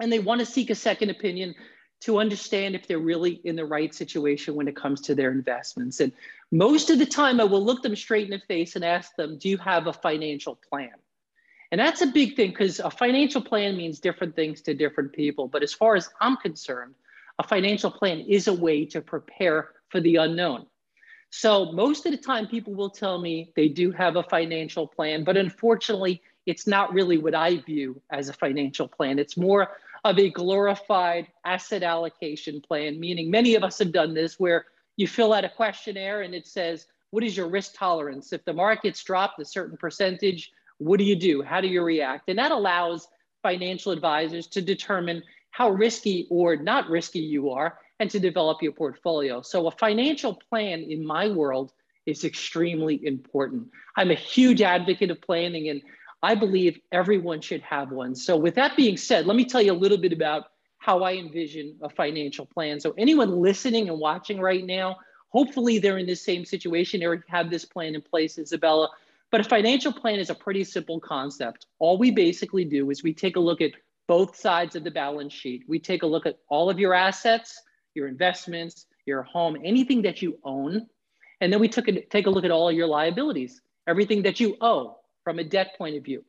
and 0.00 0.12
they 0.12 0.18
want 0.18 0.40
to 0.40 0.46
seek 0.46 0.70
a 0.70 0.74
second 0.74 1.10
opinion 1.10 1.54
to 2.00 2.18
understand 2.18 2.74
if 2.74 2.86
they're 2.86 2.98
really 2.98 3.40
in 3.44 3.56
the 3.56 3.64
right 3.64 3.94
situation 3.94 4.54
when 4.54 4.68
it 4.68 4.76
comes 4.76 5.00
to 5.02 5.14
their 5.14 5.30
investments. 5.30 6.00
And 6.00 6.12
most 6.50 6.90
of 6.90 6.98
the 6.98 7.06
time, 7.06 7.40
I 7.40 7.44
will 7.44 7.64
look 7.64 7.82
them 7.82 7.96
straight 7.96 8.24
in 8.24 8.30
the 8.30 8.44
face 8.46 8.76
and 8.76 8.84
ask 8.84 9.14
them, 9.16 9.38
Do 9.38 9.48
you 9.48 9.56
have 9.58 9.86
a 9.86 9.92
financial 9.92 10.58
plan? 10.68 10.90
And 11.74 11.80
that's 11.80 12.02
a 12.02 12.06
big 12.06 12.36
thing 12.36 12.50
because 12.50 12.78
a 12.78 12.88
financial 12.88 13.42
plan 13.42 13.76
means 13.76 13.98
different 13.98 14.36
things 14.36 14.60
to 14.60 14.74
different 14.74 15.12
people. 15.12 15.48
But 15.48 15.64
as 15.64 15.74
far 15.74 15.96
as 15.96 16.08
I'm 16.20 16.36
concerned, 16.36 16.94
a 17.40 17.42
financial 17.42 17.90
plan 17.90 18.20
is 18.20 18.46
a 18.46 18.52
way 18.52 18.84
to 18.84 19.00
prepare 19.00 19.70
for 19.88 20.00
the 20.00 20.14
unknown. 20.14 20.66
So 21.30 21.72
most 21.72 22.06
of 22.06 22.12
the 22.12 22.18
time, 22.18 22.46
people 22.46 22.74
will 22.74 22.90
tell 22.90 23.20
me 23.20 23.50
they 23.56 23.66
do 23.66 23.90
have 23.90 24.14
a 24.14 24.22
financial 24.22 24.86
plan, 24.86 25.24
but 25.24 25.36
unfortunately, 25.36 26.22
it's 26.46 26.68
not 26.68 26.94
really 26.94 27.18
what 27.18 27.34
I 27.34 27.56
view 27.56 28.00
as 28.08 28.28
a 28.28 28.34
financial 28.34 28.86
plan. 28.86 29.18
It's 29.18 29.36
more 29.36 29.76
of 30.04 30.16
a 30.16 30.30
glorified 30.30 31.26
asset 31.44 31.82
allocation 31.82 32.60
plan, 32.60 33.00
meaning 33.00 33.32
many 33.32 33.56
of 33.56 33.64
us 33.64 33.80
have 33.80 33.90
done 33.90 34.14
this 34.14 34.38
where 34.38 34.66
you 34.94 35.08
fill 35.08 35.32
out 35.32 35.44
a 35.44 35.48
questionnaire 35.48 36.22
and 36.22 36.36
it 36.36 36.46
says, 36.46 36.86
What 37.10 37.24
is 37.24 37.36
your 37.36 37.48
risk 37.48 37.74
tolerance? 37.74 38.32
If 38.32 38.44
the 38.44 38.52
market's 38.52 39.02
dropped 39.02 39.40
a 39.40 39.44
certain 39.44 39.76
percentage, 39.76 40.52
what 40.78 40.98
do 40.98 41.04
you 41.04 41.16
do? 41.16 41.42
How 41.42 41.60
do 41.60 41.68
you 41.68 41.82
react? 41.82 42.28
And 42.28 42.38
that 42.38 42.52
allows 42.52 43.08
financial 43.42 43.92
advisors 43.92 44.46
to 44.48 44.62
determine 44.62 45.22
how 45.50 45.70
risky 45.70 46.26
or 46.30 46.56
not 46.56 46.88
risky 46.88 47.20
you 47.20 47.50
are 47.50 47.78
and 48.00 48.10
to 48.10 48.18
develop 48.18 48.62
your 48.62 48.72
portfolio. 48.72 49.40
So, 49.42 49.68
a 49.68 49.70
financial 49.70 50.34
plan 50.34 50.82
in 50.82 51.06
my 51.06 51.28
world 51.28 51.72
is 52.06 52.24
extremely 52.24 53.00
important. 53.06 53.68
I'm 53.96 54.10
a 54.10 54.14
huge 54.14 54.62
advocate 54.62 55.10
of 55.10 55.20
planning 55.20 55.68
and 55.68 55.80
I 56.22 56.34
believe 56.34 56.80
everyone 56.90 57.40
should 57.40 57.62
have 57.62 57.92
one. 57.92 58.14
So, 58.14 58.36
with 58.36 58.54
that 58.56 58.76
being 58.76 58.96
said, 58.96 59.26
let 59.26 59.36
me 59.36 59.44
tell 59.44 59.62
you 59.62 59.72
a 59.72 59.82
little 59.84 59.98
bit 59.98 60.12
about 60.12 60.44
how 60.78 61.02
I 61.02 61.14
envision 61.14 61.76
a 61.82 61.88
financial 61.88 62.46
plan. 62.46 62.80
So, 62.80 62.94
anyone 62.98 63.40
listening 63.40 63.88
and 63.88 63.98
watching 63.98 64.40
right 64.40 64.64
now, 64.64 64.96
hopefully 65.28 65.78
they're 65.78 65.98
in 65.98 66.06
the 66.06 66.16
same 66.16 66.44
situation 66.44 67.04
or 67.04 67.24
have 67.28 67.50
this 67.50 67.64
plan 67.64 67.94
in 67.94 68.02
place, 68.02 68.38
Isabella. 68.38 68.88
But 69.34 69.40
a 69.40 69.48
financial 69.48 69.92
plan 69.92 70.20
is 70.20 70.30
a 70.30 70.34
pretty 70.36 70.62
simple 70.62 71.00
concept. 71.00 71.66
All 71.80 71.98
we 71.98 72.12
basically 72.12 72.64
do 72.64 72.90
is 72.90 73.02
we 73.02 73.12
take 73.12 73.34
a 73.34 73.40
look 73.40 73.60
at 73.60 73.72
both 74.06 74.36
sides 74.36 74.76
of 74.76 74.84
the 74.84 74.92
balance 74.92 75.32
sheet. 75.32 75.64
We 75.66 75.80
take 75.80 76.04
a 76.04 76.06
look 76.06 76.24
at 76.24 76.38
all 76.48 76.70
of 76.70 76.78
your 76.78 76.94
assets, 76.94 77.60
your 77.94 78.06
investments, 78.06 78.86
your 79.06 79.24
home, 79.24 79.56
anything 79.64 80.02
that 80.02 80.22
you 80.22 80.38
own. 80.44 80.86
And 81.40 81.52
then 81.52 81.58
we 81.58 81.66
took 81.66 81.88
a, 81.88 82.00
take 82.02 82.28
a 82.28 82.30
look 82.30 82.44
at 82.44 82.52
all 82.52 82.70
your 82.70 82.86
liabilities, 82.86 83.60
everything 83.88 84.22
that 84.22 84.38
you 84.38 84.56
owe 84.60 84.98
from 85.24 85.40
a 85.40 85.44
debt 85.44 85.74
point 85.76 85.96
of 85.96 86.04
view. 86.04 86.24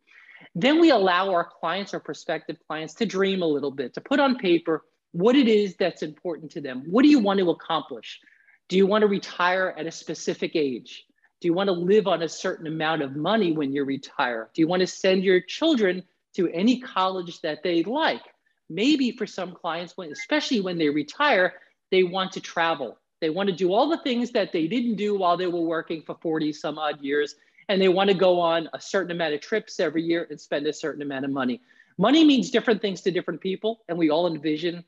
Then 0.56 0.82
we 0.82 0.90
allow 0.90 1.30
our 1.30 1.48
clients 1.60 1.94
or 1.94 2.00
prospective 2.00 2.58
clients 2.66 2.96
to 2.96 3.06
dream 3.06 3.44
a 3.44 3.48
little 3.48 3.70
bit, 3.70 3.94
to 3.94 4.02
put 4.02 4.20
on 4.20 4.40
paper 4.40 4.84
what 5.12 5.36
it 5.36 5.48
is 5.48 5.76
that's 5.76 6.02
important 6.02 6.50
to 6.54 6.60
them. 6.60 6.82
What 6.88 7.04
do 7.04 7.10
you 7.10 7.20
want 7.20 7.40
to 7.40 7.52
accomplish? 7.52 8.20
Do 8.68 8.78
you 8.78 8.88
want 8.88 9.04
to 9.04 9.08
retire 9.08 9.76
at 9.78 9.86
a 9.86 9.92
specific 9.92 10.56
age? 10.56 11.06
Do 11.42 11.48
you 11.48 11.54
want 11.54 11.68
to 11.68 11.74
live 11.74 12.08
on 12.08 12.22
a 12.22 12.30
certain 12.30 12.68
amount 12.68 13.02
of 13.02 13.16
money 13.16 13.52
when 13.52 13.74
you 13.74 13.84
retire? 13.84 14.50
Do 14.54 14.62
you 14.62 14.68
want 14.68 14.82
to 14.82 14.88
send 14.88 15.24
your 15.24 15.42
children 15.42 16.04
to 16.36 16.50
any 16.50 16.80
college 16.80 17.42
that 17.42 17.64
they 17.64 17.84
like? 17.84 18.22
Maybe 18.70 19.12
for 19.12 19.28
some 19.28 19.52
clients, 19.54 19.94
especially 19.98 20.62
when 20.62 20.78
they 20.78 20.90
retire, 20.90 21.54
they 21.92 22.04
want 22.04 22.32
to 22.34 22.40
travel. 22.40 22.98
They 23.22 23.30
want 23.30 23.50
to 23.50 23.56
do 23.56 23.74
all 23.74 23.90
the 23.90 24.00
things 24.00 24.32
that 24.32 24.52
they 24.52 24.68
didn't 24.68 24.96
do 24.96 25.18
while 25.18 25.38
they 25.38 25.48
were 25.48 25.62
working 25.62 26.02
for 26.02 26.18
40 26.22 26.54
some 26.54 26.80
odd 26.80 27.02
years. 27.02 27.36
And 27.70 27.82
they 27.82 27.90
want 27.90 28.10
to 28.10 28.16
go 28.16 28.40
on 28.40 28.70
a 28.74 28.80
certain 28.80 29.12
amount 29.12 29.34
of 29.34 29.42
trips 29.42 29.80
every 29.80 30.04
year 30.04 30.28
and 30.30 30.40
spend 30.40 30.68
a 30.68 30.74
certain 30.74 31.02
amount 31.02 31.26
of 31.26 31.32
money. 31.32 31.62
Money 31.98 32.24
means 32.24 32.52
different 32.52 32.82
things 32.82 33.02
to 33.02 33.12
different 33.12 33.40
people, 33.42 33.82
and 33.88 33.98
we 33.98 34.10
all 34.10 34.28
envision 34.28 34.84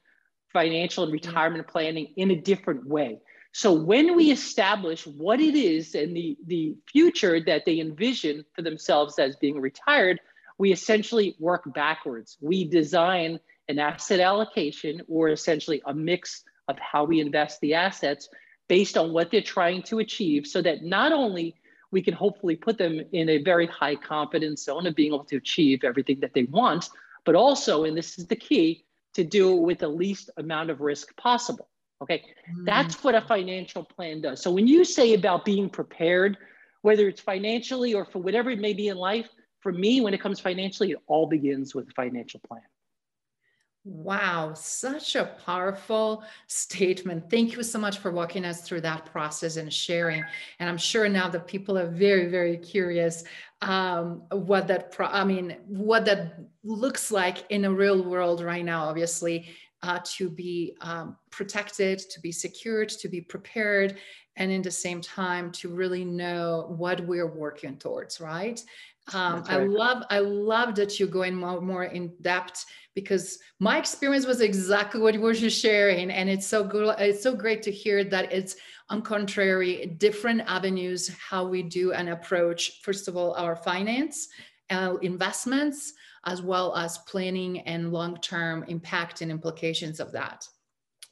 financial 0.51 1.03
and 1.03 1.13
retirement 1.13 1.65
planning 1.67 2.13
in 2.17 2.31
a 2.31 2.35
different 2.35 2.85
way. 2.85 3.19
So 3.57 3.73
when 3.73 4.15
we 4.15 4.29
establish 4.29 5.07
what 5.07 5.41
it 5.41 5.55
is 5.55 5.95
and 5.95 6.15
the, 6.15 6.37
the 6.45 6.75
future 6.85 7.39
that 7.43 7.65
they 7.65 7.79
envision 7.79 8.45
for 8.53 8.61
themselves 8.61 9.17
as 9.17 9.35
being 9.35 9.59
retired, 9.59 10.19
we 10.59 10.71
essentially 10.71 11.35
work 11.39 11.63
backwards. 11.73 12.37
We 12.39 12.65
design 12.65 13.39
an 13.67 13.79
asset 13.79 14.19
allocation 14.19 15.01
or 15.07 15.29
essentially 15.29 15.81
a 15.87 15.93
mix 15.95 16.43
of 16.67 16.77
how 16.77 17.05
we 17.05 17.19
invest 17.19 17.59
the 17.61 17.73
assets 17.73 18.29
based 18.67 18.95
on 18.95 19.11
what 19.11 19.31
they're 19.31 19.41
trying 19.41 19.81
to 19.89 19.97
achieve 19.97 20.45
so 20.45 20.61
that 20.61 20.83
not 20.83 21.11
only 21.11 21.55
we 21.89 22.03
can 22.03 22.13
hopefully 22.13 22.55
put 22.55 22.77
them 22.77 23.01
in 23.11 23.27
a 23.27 23.41
very 23.41 23.65
high 23.65 23.95
confidence 23.95 24.65
zone 24.65 24.85
of 24.85 24.93
being 24.93 25.15
able 25.15 25.25
to 25.25 25.37
achieve 25.37 25.83
everything 25.83 26.19
that 26.19 26.35
they 26.35 26.43
want, 26.43 26.89
but 27.25 27.33
also, 27.33 27.85
and 27.85 27.97
this 27.97 28.19
is 28.19 28.27
the 28.27 28.35
key, 28.35 28.85
to 29.15 29.23
do 29.23 29.57
it 29.57 29.61
with 29.61 29.79
the 29.79 29.87
least 29.87 30.29
amount 30.37 30.69
of 30.69 30.79
risk 30.79 31.17
possible. 31.17 31.67
Okay, 32.01 32.23
mm. 32.51 32.65
that's 32.65 33.03
what 33.03 33.15
a 33.15 33.21
financial 33.21 33.83
plan 33.83 34.21
does. 34.21 34.41
So 34.41 34.51
when 34.51 34.67
you 34.67 34.83
say 34.83 35.13
about 35.13 35.45
being 35.45 35.69
prepared, 35.69 36.37
whether 36.81 37.07
it's 37.07 37.21
financially 37.21 37.93
or 37.93 38.05
for 38.05 38.19
whatever 38.19 38.51
it 38.51 38.59
may 38.59 38.73
be 38.73 38.89
in 38.89 38.97
life, 38.97 39.27
for 39.61 39.71
me, 39.71 40.01
when 40.01 40.13
it 40.13 40.21
comes 40.21 40.39
financially, 40.39 40.91
it 40.91 40.99
all 41.07 41.27
begins 41.27 41.73
with 41.73 41.89
a 41.89 41.91
financial 41.91 42.39
plan. 42.47 42.61
Wow, 43.83 44.53
such 44.53 45.15
a 45.15 45.33
powerful 45.45 46.23
statement. 46.47 47.29
Thank 47.29 47.55
you 47.55 47.63
so 47.63 47.79
much 47.79 47.99
for 47.99 48.11
walking 48.11 48.43
us 48.43 48.61
through 48.61 48.81
that 48.81 49.05
process 49.05 49.55
and 49.55 49.73
sharing. 49.73 50.25
And 50.59 50.69
I'm 50.69 50.77
sure 50.77 51.07
now 51.07 51.29
that 51.29 51.47
people 51.47 51.77
are 51.77 51.87
very, 51.87 52.27
very 52.27 52.57
curious 52.57 53.23
um, 53.61 54.23
what 54.29 54.67
that, 54.67 54.91
pro- 54.91 55.07
I 55.07 55.23
mean, 55.23 55.55
what 55.67 56.03
that 56.03 56.37
looks 56.65 57.11
like 57.11 57.45
in 57.49 57.63
a 57.63 57.71
real 57.71 58.03
world 58.03 58.41
right 58.41 58.65
now, 58.65 58.83
obviously, 58.83 59.47
uh, 59.83 59.99
to 60.03 60.29
be 60.29 60.75
um, 60.81 61.17
protected, 61.29 61.99
to 61.99 62.19
be 62.19 62.31
secured, 62.31 62.89
to 62.89 63.07
be 63.07 63.21
prepared, 63.21 63.97
and 64.35 64.51
in 64.51 64.61
the 64.61 64.71
same 64.71 65.01
time 65.01 65.51
to 65.51 65.69
really 65.69 66.05
know 66.05 66.73
what 66.77 67.01
we're 67.01 67.33
working 67.33 67.77
towards, 67.77 68.19
right? 68.19 68.63
Um, 69.13 69.41
right. 69.41 69.51
I 69.51 69.57
love 69.63 70.03
I 70.09 70.19
love 70.19 70.75
that 70.75 70.99
you're 70.99 71.07
going 71.07 71.35
more, 71.35 71.61
more 71.61 71.85
in 71.85 72.13
depth 72.21 72.65
because 72.93 73.39
my 73.59 73.77
experience 73.77 74.25
was 74.25 74.41
exactly 74.41 74.99
what 74.99 75.13
you 75.13 75.21
were 75.21 75.33
just 75.33 75.61
sharing, 75.61 76.11
and 76.11 76.29
it's 76.29 76.47
so 76.47 76.63
good. 76.63 76.95
It's 76.99 77.23
so 77.23 77.35
great 77.35 77.61
to 77.63 77.71
hear 77.71 78.03
that 78.03 78.31
it's 78.33 78.55
on 78.89 79.01
contrary 79.01 79.95
different 79.97 80.41
avenues 80.47 81.09
how 81.09 81.47
we 81.47 81.61
do 81.61 81.93
and 81.93 82.09
approach. 82.09 82.81
First 82.81 83.07
of 83.07 83.15
all, 83.15 83.33
our 83.33 83.55
finance, 83.55 84.29
uh, 84.69 84.95
investments, 85.01 85.93
as 86.25 86.41
well 86.41 86.75
as 86.75 86.97
planning 86.99 87.59
and 87.61 87.91
long-term 87.91 88.65
impact 88.67 89.21
and 89.21 89.31
implications 89.31 89.99
of 89.99 90.11
that. 90.11 90.47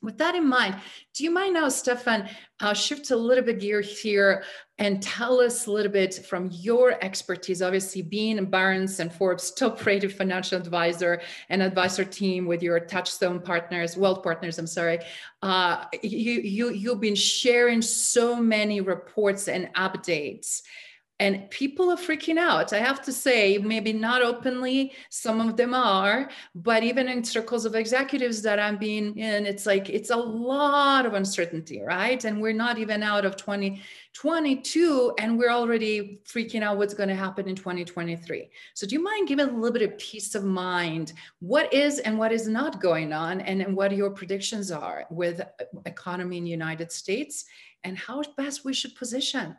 With 0.02 0.20
that 0.20 0.36
in 0.36 0.48
mind, 0.48 0.76
do 1.16 1.24
you 1.24 1.32
mind 1.32 1.56
now, 1.56 1.68
Stefan, 1.68 2.30
uh, 2.60 2.74
shift 2.74 3.10
a 3.10 3.16
little 3.16 3.44
bit 3.44 3.60
gear 3.60 3.82
here 3.82 4.44
and 4.78 5.02
tell 5.02 5.40
us 5.40 5.66
a 5.66 5.72
little 5.72 5.92
bit 5.92 6.26
from 6.28 6.50
your 6.52 7.04
expertise, 7.04 7.62
obviously 7.62 8.04
being 8.04 8.46
Barron's 8.46 9.00
and 9.00 9.12
Forbes 9.12 9.52
top-rated 9.52 10.14
financial 10.14 10.60
advisor 10.60 11.22
and 11.50 11.64
advisor 11.64 12.04
team 12.04 12.46
with 12.46 12.62
your 12.62 12.80
Touchstone 12.82 13.40
partners, 13.40 13.98
wealth 13.98 14.22
partners, 14.22 14.60
I'm 14.60 14.68
sorry. 14.68 15.00
Uh, 15.42 15.86
you, 16.04 16.42
you, 16.42 16.70
you've 16.70 17.02
been 17.02 17.16
sharing 17.16 17.82
so 17.82 18.36
many 18.36 18.82
reports 18.82 19.48
and 19.48 19.74
updates 19.74 20.62
and 21.20 21.50
people 21.50 21.90
are 21.90 21.98
freaking 21.98 22.38
out. 22.38 22.74
I 22.74 22.80
have 22.80 23.02
to 23.04 23.14
say 23.14 23.58
maybe 23.58 23.94
not 23.94 24.22
openly 24.22 24.94
some 25.10 25.40
of 25.40 25.56
them 25.56 25.74
are 25.74 26.30
but 26.54 26.84
even 26.84 27.08
in 27.08 27.24
circles 27.24 27.66
of 27.66 27.76
executives 27.76 28.42
that 28.42 28.60
i'm 28.60 28.78
being 28.78 29.18
in 29.18 29.46
it's 29.46 29.66
like 29.66 29.90
it's 29.90 30.10
a 30.10 30.16
lot 30.16 31.06
of 31.06 31.14
uncertainty 31.14 31.82
right? 31.82 32.24
And 32.26 32.42
we're 32.42 32.54
not 32.54 32.78
even 32.78 33.04
out 33.04 33.26
of 33.26 33.36
2022 33.38 35.14
and 35.20 35.38
we're 35.38 35.52
already 35.52 36.20
freaking 36.26 36.64
out 36.64 36.78
what's 36.78 36.94
going 36.94 37.10
to 37.10 37.16
happen 37.16 37.48
in 37.48 37.56
2023 37.56 38.50
so 38.74 38.88
do 38.88 38.96
you 38.96 39.04
mind 39.04 39.28
giving 39.28 39.48
a 39.48 39.52
little 39.52 39.72
bit 39.72 39.90
of 39.90 39.98
peace 39.98 40.36
of 40.36 40.44
mind? 40.44 41.14
What 41.40 41.74
is 41.74 42.00
and 42.00 42.18
what 42.18 42.32
is 42.32 42.48
not 42.48 42.82
going 42.82 43.14
on 43.14 43.42
and, 43.42 43.62
and 43.62 43.76
what 43.76 43.96
your 43.96 44.10
predictions 44.10 44.72
are 44.72 45.06
with 45.10 45.42
uh, 45.42 45.46
economy 45.86 46.38
in 46.38 46.46
united 46.46 46.92
states 46.92 47.46
and 47.84 47.98
how 47.98 48.22
best 48.36 48.66
we 48.66 48.74
should 48.74 48.96
position 48.96 49.56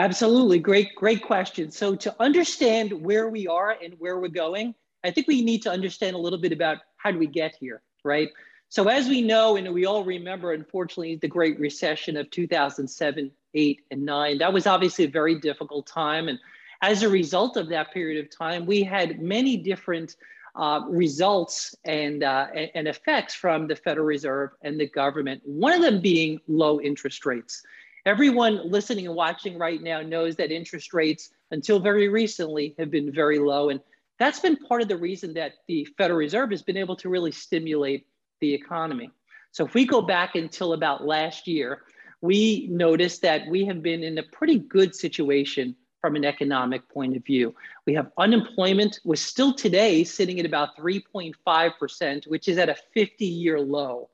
Absolutely. 0.00 0.58
Great, 0.58 0.94
great 0.96 1.22
question. 1.22 1.70
So 1.70 1.94
to 1.94 2.16
understand 2.20 2.90
where 2.90 3.28
we 3.28 3.46
are 3.46 3.76
and 3.84 3.94
where 3.98 4.18
we're 4.18 4.28
going, 4.28 4.74
I 5.04 5.10
think 5.10 5.28
we 5.28 5.44
need 5.44 5.60
to 5.64 5.70
understand 5.70 6.16
a 6.16 6.18
little 6.18 6.38
bit 6.38 6.52
about 6.52 6.78
how 6.96 7.10
do 7.10 7.18
we 7.18 7.26
get 7.26 7.54
here, 7.60 7.82
right? 8.02 8.30
So 8.70 8.88
as 8.88 9.08
we 9.08 9.20
know, 9.20 9.56
and 9.56 9.70
we 9.74 9.84
all 9.84 10.02
remember, 10.02 10.54
unfortunately, 10.54 11.16
the 11.16 11.28
Great 11.28 11.60
Recession 11.60 12.16
of 12.16 12.30
2007, 12.30 13.30
8, 13.52 13.80
and 13.90 14.02
9, 14.06 14.38
that 14.38 14.50
was 14.50 14.66
obviously 14.66 15.04
a 15.04 15.10
very 15.10 15.38
difficult 15.38 15.86
time. 15.86 16.28
And 16.28 16.38
as 16.80 17.02
a 17.02 17.08
result 17.10 17.58
of 17.58 17.68
that 17.68 17.92
period 17.92 18.24
of 18.24 18.34
time, 18.34 18.64
we 18.64 18.82
had 18.82 19.20
many 19.20 19.58
different 19.58 20.16
uh, 20.56 20.80
results 20.88 21.74
and, 21.84 22.24
uh, 22.24 22.46
and 22.74 22.88
effects 22.88 23.34
from 23.34 23.66
the 23.66 23.76
Federal 23.76 24.06
Reserve 24.06 24.50
and 24.62 24.80
the 24.80 24.88
government, 24.88 25.42
one 25.44 25.74
of 25.74 25.82
them 25.82 26.00
being 26.00 26.40
low 26.48 26.80
interest 26.80 27.26
rates. 27.26 27.62
Everyone 28.06 28.60
listening 28.64 29.06
and 29.06 29.14
watching 29.14 29.58
right 29.58 29.82
now 29.82 30.00
knows 30.00 30.36
that 30.36 30.50
interest 30.50 30.94
rates 30.94 31.30
until 31.50 31.80
very 31.80 32.08
recently 32.08 32.74
have 32.78 32.90
been 32.90 33.12
very 33.12 33.38
low. 33.38 33.68
And 33.68 33.80
that's 34.18 34.40
been 34.40 34.56
part 34.56 34.82
of 34.82 34.88
the 34.88 34.96
reason 34.96 35.34
that 35.34 35.52
the 35.68 35.86
Federal 35.98 36.18
Reserve 36.18 36.50
has 36.50 36.62
been 36.62 36.76
able 36.76 36.96
to 36.96 37.08
really 37.08 37.32
stimulate 37.32 38.06
the 38.40 38.52
economy. 38.52 39.10
So 39.52 39.66
if 39.66 39.74
we 39.74 39.84
go 39.84 40.00
back 40.00 40.34
until 40.34 40.72
about 40.72 41.06
last 41.06 41.46
year, 41.46 41.82
we 42.20 42.68
noticed 42.70 43.22
that 43.22 43.46
we 43.48 43.64
have 43.66 43.82
been 43.82 44.02
in 44.02 44.18
a 44.18 44.22
pretty 44.22 44.58
good 44.58 44.94
situation 44.94 45.74
from 46.00 46.16
an 46.16 46.24
economic 46.24 46.88
point 46.88 47.16
of 47.16 47.24
view. 47.24 47.54
We 47.86 47.94
have 47.94 48.10
unemployment 48.18 49.00
was 49.04 49.20
still 49.20 49.52
today 49.52 50.04
sitting 50.04 50.40
at 50.40 50.46
about 50.46 50.76
3.5%, 50.76 52.26
which 52.26 52.48
is 52.48 52.56
at 52.56 52.68
a 52.68 52.76
50 52.94 53.26
year 53.26 53.60
low, 53.60 54.08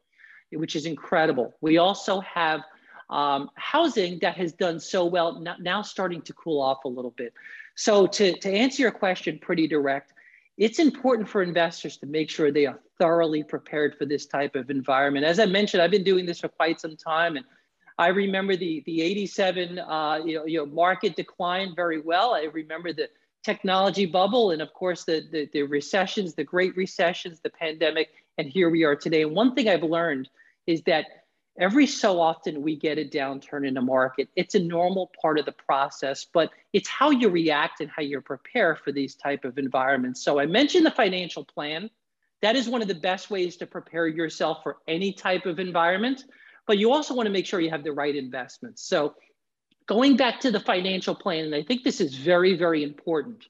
which 0.50 0.74
is 0.74 0.86
incredible. 0.86 1.54
We 1.60 1.78
also 1.78 2.20
have 2.20 2.62
um, 3.10 3.50
housing 3.54 4.18
that 4.20 4.36
has 4.36 4.52
done 4.52 4.80
so 4.80 5.04
well 5.04 5.42
now 5.60 5.82
starting 5.82 6.22
to 6.22 6.32
cool 6.32 6.60
off 6.60 6.84
a 6.84 6.88
little 6.88 7.12
bit. 7.12 7.32
So 7.76 8.06
to, 8.06 8.32
to 8.38 8.50
answer 8.50 8.82
your 8.82 8.90
question 8.90 9.38
pretty 9.38 9.68
direct, 9.68 10.12
it's 10.56 10.78
important 10.78 11.28
for 11.28 11.42
investors 11.42 11.98
to 11.98 12.06
make 12.06 12.30
sure 12.30 12.50
they 12.50 12.66
are 12.66 12.80
thoroughly 12.98 13.44
prepared 13.44 13.96
for 13.96 14.06
this 14.06 14.26
type 14.26 14.56
of 14.56 14.70
environment. 14.70 15.26
As 15.26 15.38
I 15.38 15.46
mentioned, 15.46 15.82
I've 15.82 15.90
been 15.90 16.04
doing 16.04 16.24
this 16.24 16.40
for 16.40 16.48
quite 16.48 16.80
some 16.80 16.96
time 16.96 17.36
and 17.36 17.44
I 17.98 18.08
remember 18.08 18.56
the, 18.56 18.82
the 18.86 19.02
87 19.02 19.78
uh, 19.78 20.20
you, 20.24 20.36
know, 20.36 20.46
you 20.46 20.58
know, 20.58 20.66
market 20.66 21.16
decline 21.16 21.74
very 21.74 22.00
well. 22.00 22.34
I 22.34 22.44
remember 22.52 22.92
the 22.92 23.08
technology 23.42 24.06
bubble 24.06 24.50
and 24.50 24.60
of 24.60 24.72
course 24.72 25.04
the, 25.04 25.24
the, 25.30 25.48
the 25.52 25.62
recessions, 25.62 26.34
the 26.34 26.44
great 26.44 26.76
recessions, 26.76 27.40
the 27.40 27.50
pandemic, 27.50 28.08
and 28.38 28.48
here 28.48 28.70
we 28.70 28.84
are 28.84 28.96
today. 28.96 29.22
And 29.22 29.34
one 29.34 29.54
thing 29.54 29.68
I've 29.68 29.82
learned 29.82 30.28
is 30.66 30.82
that 30.82 31.06
every 31.58 31.86
so 31.86 32.20
often 32.20 32.62
we 32.62 32.76
get 32.76 32.98
a 32.98 33.04
downturn 33.04 33.66
in 33.66 33.74
the 33.74 33.80
market. 33.80 34.28
It's 34.36 34.54
a 34.54 34.60
normal 34.60 35.10
part 35.20 35.38
of 35.38 35.44
the 35.44 35.52
process 35.52 36.26
but 36.32 36.50
it's 36.72 36.88
how 36.88 37.10
you 37.10 37.28
react 37.28 37.80
and 37.80 37.90
how 37.90 38.02
you 38.02 38.20
prepare 38.20 38.76
for 38.76 38.92
these 38.92 39.14
type 39.14 39.44
of 39.44 39.58
environments. 39.58 40.22
So 40.22 40.38
i 40.38 40.46
mentioned 40.46 40.86
the 40.86 40.90
financial 40.90 41.44
plan. 41.44 41.90
That 42.42 42.56
is 42.56 42.68
one 42.68 42.82
of 42.82 42.88
the 42.88 42.94
best 42.94 43.30
ways 43.30 43.56
to 43.56 43.66
prepare 43.66 44.06
yourself 44.06 44.62
for 44.62 44.78
any 44.86 45.12
type 45.12 45.46
of 45.46 45.58
environment 45.58 46.24
but 46.66 46.78
you 46.78 46.92
also 46.92 47.14
want 47.14 47.26
to 47.26 47.32
make 47.32 47.46
sure 47.46 47.60
you 47.60 47.70
have 47.70 47.84
the 47.84 47.92
right 47.92 48.14
investments. 48.14 48.82
So 48.82 49.14
going 49.86 50.16
back 50.16 50.40
to 50.40 50.50
the 50.50 50.58
financial 50.58 51.14
plan 51.14 51.44
and 51.44 51.54
i 51.54 51.62
think 51.62 51.84
this 51.84 52.00
is 52.00 52.14
very 52.14 52.56
very 52.56 52.82
important. 52.82 53.46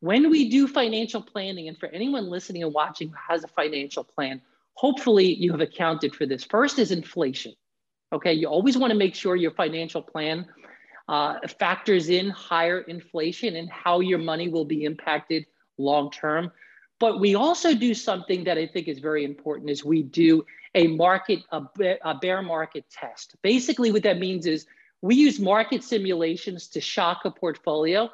When 0.00 0.30
we 0.30 0.48
do 0.48 0.68
financial 0.68 1.20
planning 1.20 1.68
and 1.68 1.76
for 1.76 1.88
anyone 1.88 2.30
listening 2.30 2.62
and 2.62 2.72
watching 2.72 3.08
who 3.08 3.16
has 3.28 3.42
a 3.42 3.48
financial 3.48 4.04
plan 4.04 4.40
hopefully 4.78 5.34
you 5.34 5.50
have 5.50 5.60
accounted 5.60 6.14
for 6.14 6.24
this. 6.24 6.44
First 6.44 6.78
is 6.78 6.92
inflation. 6.92 7.52
Okay, 8.12 8.32
you 8.32 8.46
always 8.46 8.78
want 8.78 8.92
to 8.92 8.96
make 8.96 9.12
sure 9.12 9.34
your 9.34 9.50
financial 9.50 10.00
plan 10.00 10.46
uh, 11.08 11.34
factors 11.58 12.10
in 12.10 12.30
higher 12.30 12.82
inflation 12.82 13.56
and 13.56 13.68
how 13.70 13.98
your 13.98 14.18
money 14.18 14.48
will 14.48 14.64
be 14.64 14.84
impacted 14.84 15.44
long 15.78 16.12
term. 16.12 16.52
But 17.00 17.18
we 17.18 17.34
also 17.34 17.74
do 17.74 17.92
something 17.92 18.44
that 18.44 18.56
I 18.56 18.68
think 18.68 18.86
is 18.86 19.00
very 19.00 19.24
important 19.24 19.68
is 19.68 19.84
we 19.84 20.04
do 20.04 20.44
a 20.76 20.86
market, 20.86 21.40
a, 21.50 21.62
a 22.04 22.14
bear 22.14 22.40
market 22.40 22.84
test. 22.88 23.34
Basically 23.42 23.90
what 23.90 24.04
that 24.04 24.20
means 24.20 24.46
is 24.46 24.66
we 25.02 25.16
use 25.16 25.40
market 25.40 25.82
simulations 25.82 26.68
to 26.68 26.80
shock 26.80 27.22
a 27.24 27.32
portfolio 27.32 28.10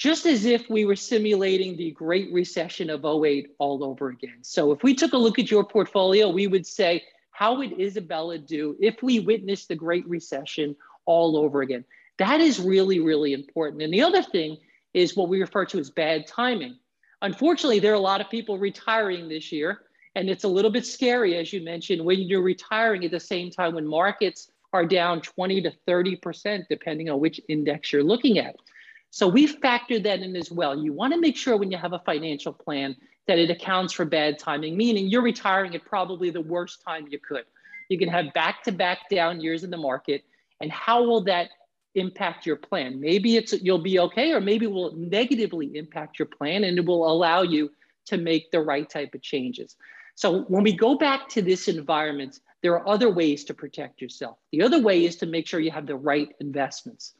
just 0.00 0.24
as 0.24 0.46
if 0.46 0.70
we 0.70 0.86
were 0.86 0.96
simulating 0.96 1.76
the 1.76 1.90
Great 1.90 2.32
Recession 2.32 2.88
of 2.88 3.04
08 3.04 3.50
all 3.58 3.84
over 3.84 4.08
again. 4.08 4.38
So 4.40 4.72
if 4.72 4.82
we 4.82 4.94
took 4.94 5.12
a 5.12 5.18
look 5.18 5.38
at 5.38 5.50
your 5.50 5.62
portfolio, 5.62 6.30
we 6.30 6.46
would 6.46 6.66
say, 6.66 7.04
how 7.32 7.58
would 7.58 7.78
Isabella 7.78 8.38
do 8.38 8.74
if 8.80 9.02
we 9.02 9.20
witnessed 9.20 9.68
the 9.68 9.74
Great 9.74 10.08
Recession 10.08 10.74
all 11.04 11.36
over 11.36 11.60
again? 11.60 11.84
That 12.16 12.40
is 12.40 12.58
really, 12.58 12.98
really 12.98 13.34
important. 13.34 13.82
And 13.82 13.92
the 13.92 14.00
other 14.00 14.22
thing 14.22 14.56
is 14.94 15.18
what 15.18 15.28
we 15.28 15.38
refer 15.38 15.66
to 15.66 15.78
as 15.78 15.90
bad 15.90 16.26
timing. 16.26 16.78
Unfortunately, 17.20 17.78
there 17.78 17.92
are 17.92 17.96
a 17.96 18.00
lot 18.00 18.22
of 18.22 18.30
people 18.30 18.56
retiring 18.56 19.28
this 19.28 19.52
year, 19.52 19.82
and 20.14 20.30
it's 20.30 20.44
a 20.44 20.48
little 20.48 20.70
bit 20.70 20.86
scary, 20.86 21.36
as 21.36 21.52
you 21.52 21.62
mentioned, 21.62 22.02
when 22.02 22.20
you're 22.20 22.40
retiring 22.40 23.04
at 23.04 23.10
the 23.10 23.20
same 23.20 23.50
time 23.50 23.74
when 23.74 23.86
markets 23.86 24.50
are 24.72 24.86
down 24.86 25.20
20 25.20 25.60
to 25.60 25.72
30%, 25.86 26.64
depending 26.70 27.10
on 27.10 27.20
which 27.20 27.38
index 27.50 27.92
you're 27.92 28.02
looking 28.02 28.38
at. 28.38 28.56
So 29.10 29.26
we 29.26 29.46
factored 29.48 30.04
that 30.04 30.20
in 30.20 30.36
as 30.36 30.50
well. 30.50 30.78
You 30.78 30.92
want 30.92 31.12
to 31.12 31.20
make 31.20 31.36
sure 31.36 31.56
when 31.56 31.70
you 31.70 31.78
have 31.78 31.92
a 31.92 31.98
financial 32.00 32.52
plan 32.52 32.96
that 33.26 33.38
it 33.38 33.50
accounts 33.50 33.92
for 33.92 34.04
bad 34.04 34.38
timing, 34.38 34.76
meaning 34.76 35.08
you're 35.08 35.22
retiring 35.22 35.74
at 35.74 35.84
probably 35.84 36.30
the 36.30 36.40
worst 36.40 36.82
time 36.82 37.06
you 37.10 37.18
could. 37.18 37.44
You 37.88 37.98
can 37.98 38.08
have 38.08 38.32
back 38.34 38.62
to 38.64 38.72
back 38.72 39.08
down 39.10 39.40
years 39.40 39.64
in 39.64 39.70
the 39.70 39.76
market. 39.76 40.24
And 40.60 40.70
how 40.70 41.02
will 41.02 41.22
that 41.24 41.50
impact 41.96 42.46
your 42.46 42.56
plan? 42.56 43.00
Maybe 43.00 43.36
it's 43.36 43.52
you'll 43.52 43.82
be 43.82 43.98
okay, 43.98 44.32
or 44.32 44.40
maybe 44.40 44.66
it 44.66 44.72
will 44.72 44.94
negatively 44.94 45.76
impact 45.76 46.18
your 46.18 46.26
plan 46.26 46.64
and 46.64 46.78
it 46.78 46.84
will 46.84 47.10
allow 47.10 47.42
you 47.42 47.70
to 48.06 48.16
make 48.16 48.50
the 48.50 48.60
right 48.60 48.88
type 48.88 49.14
of 49.14 49.22
changes. 49.22 49.76
So 50.14 50.42
when 50.42 50.62
we 50.62 50.72
go 50.72 50.96
back 50.96 51.28
to 51.30 51.42
this 51.42 51.66
environment, 51.66 52.40
there 52.62 52.74
are 52.74 52.88
other 52.88 53.10
ways 53.10 53.44
to 53.44 53.54
protect 53.54 54.00
yourself. 54.00 54.36
The 54.52 54.62
other 54.62 54.80
way 54.80 55.04
is 55.04 55.16
to 55.16 55.26
make 55.26 55.46
sure 55.46 55.60
you 55.60 55.70
have 55.70 55.86
the 55.86 55.96
right 55.96 56.28
investments. 56.40 57.14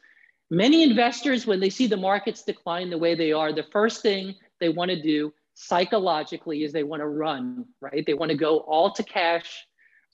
Many 0.53 0.83
investors, 0.83 1.47
when 1.47 1.61
they 1.61 1.69
see 1.69 1.87
the 1.87 1.95
markets 1.95 2.43
decline 2.43 2.89
the 2.89 2.97
way 2.97 3.15
they 3.15 3.31
are, 3.31 3.53
the 3.53 3.65
first 3.71 4.01
thing 4.01 4.35
they 4.59 4.67
want 4.67 4.91
to 4.91 5.01
do 5.01 5.33
psychologically 5.53 6.65
is 6.65 6.73
they 6.73 6.83
want 6.83 6.99
to 6.99 7.07
run, 7.07 7.65
right? 7.79 8.05
They 8.05 8.13
want 8.13 8.31
to 8.31 8.37
go 8.37 8.57
all 8.57 8.91
to 8.91 9.01
cash, 9.01 9.65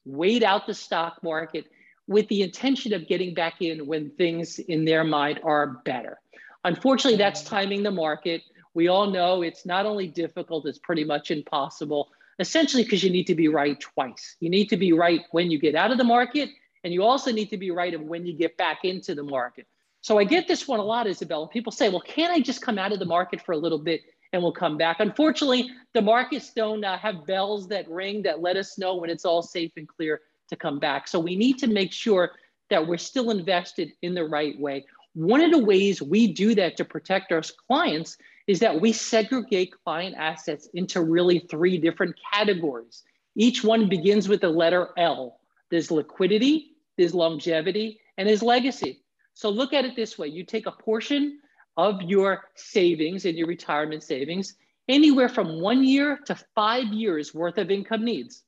wait 0.06 0.44
out 0.44 0.68
the 0.68 0.76
stock 0.76 1.24
market 1.24 1.66
with 2.08 2.28
the 2.28 2.44
intention 2.44 2.94
of 2.94 3.08
getting 3.08 3.34
back 3.34 3.64
in 3.64 3.88
when 3.88 4.12
things 4.12 4.60
in 4.60 4.86
their 4.86 5.04
mind 5.04 5.40
are 5.44 5.82
better. 5.86 6.20
Unfortunately, 6.64 7.18
that's 7.18 7.42
timing 7.42 7.82
the 7.82 7.90
market. 7.90 8.44
We 8.76 8.90
all 8.90 9.10
know 9.10 9.42
it's 9.42 9.66
not 9.66 9.88
only 9.88 10.08
difficult, 10.08 10.68
it's 10.68 10.78
pretty 10.78 11.04
much 11.04 11.32
impossible, 11.32 12.10
essentially 12.38 12.84
because 12.84 13.04
you 13.04 13.10
need 13.10 13.26
to 13.26 13.36
be 13.36 13.48
right 13.48 13.80
twice. 13.80 14.36
You 14.40 14.52
need 14.52 14.70
to 14.70 14.78
be 14.78 14.94
right 14.94 15.22
when 15.32 15.50
you 15.50 15.58
get 15.58 15.74
out 15.74 15.90
of 15.90 15.98
the 15.98 16.04
market, 16.04 16.52
and 16.84 16.94
you 16.94 17.02
also 17.02 17.32
need 17.32 17.50
to 17.50 17.58
be 17.58 17.72
right 17.72 17.96
of 17.96 18.02
when 18.02 18.24
you 18.28 18.34
get 18.34 18.56
back 18.56 18.86
into 18.86 19.16
the 19.16 19.24
market. 19.24 19.66
So 20.08 20.18
I 20.18 20.24
get 20.24 20.48
this 20.48 20.70
one 20.70 20.80
a 20.80 20.84
lot, 20.84 21.06
Isabella. 21.06 21.50
People 21.50 21.74
say, 21.74 21.90
well, 21.90 22.00
can't 22.00 22.32
I 22.32 22.40
just 22.40 22.62
come 22.62 22.80
out 22.80 22.94
of 22.94 23.00
the 23.00 23.06
market 23.06 23.42
for 23.42 23.52
a 23.52 23.58
little 23.58 23.78
bit 23.78 24.04
and 24.32 24.42
we'll 24.42 24.54
come 24.54 24.78
back? 24.78 25.02
Unfortunately, 25.02 25.70
the 25.94 26.02
markets 26.02 26.54
don't 26.54 26.82
uh, 26.86 26.98
have 26.98 27.26
bells 27.26 27.68
that 27.68 27.90
ring 27.90 28.22
that 28.22 28.42
let 28.42 28.56
us 28.56 28.78
know 28.78 28.96
when 28.96 29.10
it's 29.10 29.26
all 29.26 29.42
safe 29.42 29.74
and 29.76 29.86
clear 29.86 30.22
to 30.48 30.56
come 30.56 30.80
back. 30.80 31.10
So 31.10 31.20
we 31.20 31.36
need 31.36 31.58
to 31.58 31.68
make 31.68 31.92
sure 31.92 32.32
that 32.70 32.88
we're 32.88 32.98
still 32.98 33.32
invested 33.32 33.92
in 34.02 34.14
the 34.14 34.24
right 34.24 34.58
way. 34.58 34.86
One 35.14 35.42
of 35.42 35.52
the 35.52 35.60
ways 35.60 36.02
we 36.02 36.32
do 36.32 36.56
that 36.56 36.78
to 36.78 36.86
protect 36.86 37.34
our 37.34 37.42
clients 37.68 38.16
is 38.48 38.62
that 38.62 38.80
we 38.80 38.94
segregate 38.94 39.74
client 39.84 40.16
assets 40.18 40.70
into 40.74 41.02
really 41.02 41.40
three 41.40 41.78
different 41.78 42.16
categories. 42.34 43.04
Each 43.36 43.62
one 43.62 43.90
begins 43.90 44.30
with 44.30 44.40
the 44.40 44.48
letter 44.48 44.88
L. 44.98 45.42
There's 45.70 45.92
liquidity, 45.92 46.78
there's 46.98 47.14
longevity, 47.14 48.00
and 48.18 48.26
there's 48.26 48.42
legacy. 48.42 49.02
So 49.38 49.52
look 49.52 49.72
at 49.72 49.86
it 49.86 49.96
this 49.96 50.18
way 50.18 50.30
you 50.30 50.44
take 50.44 50.66
a 50.66 50.72
portion 50.72 51.38
of 51.78 52.02
your 52.02 52.46
savings 52.56 53.26
and 53.26 53.38
your 53.38 53.46
retirement 53.46 54.02
savings, 54.02 54.56
anywhere 54.90 55.30
from 55.30 55.62
one 55.62 55.84
year 55.84 56.18
to 56.26 56.36
five 56.56 56.86
years 56.86 57.36
worth 57.36 57.60
of 57.60 57.70
income 57.70 58.04
needs. 58.04 58.42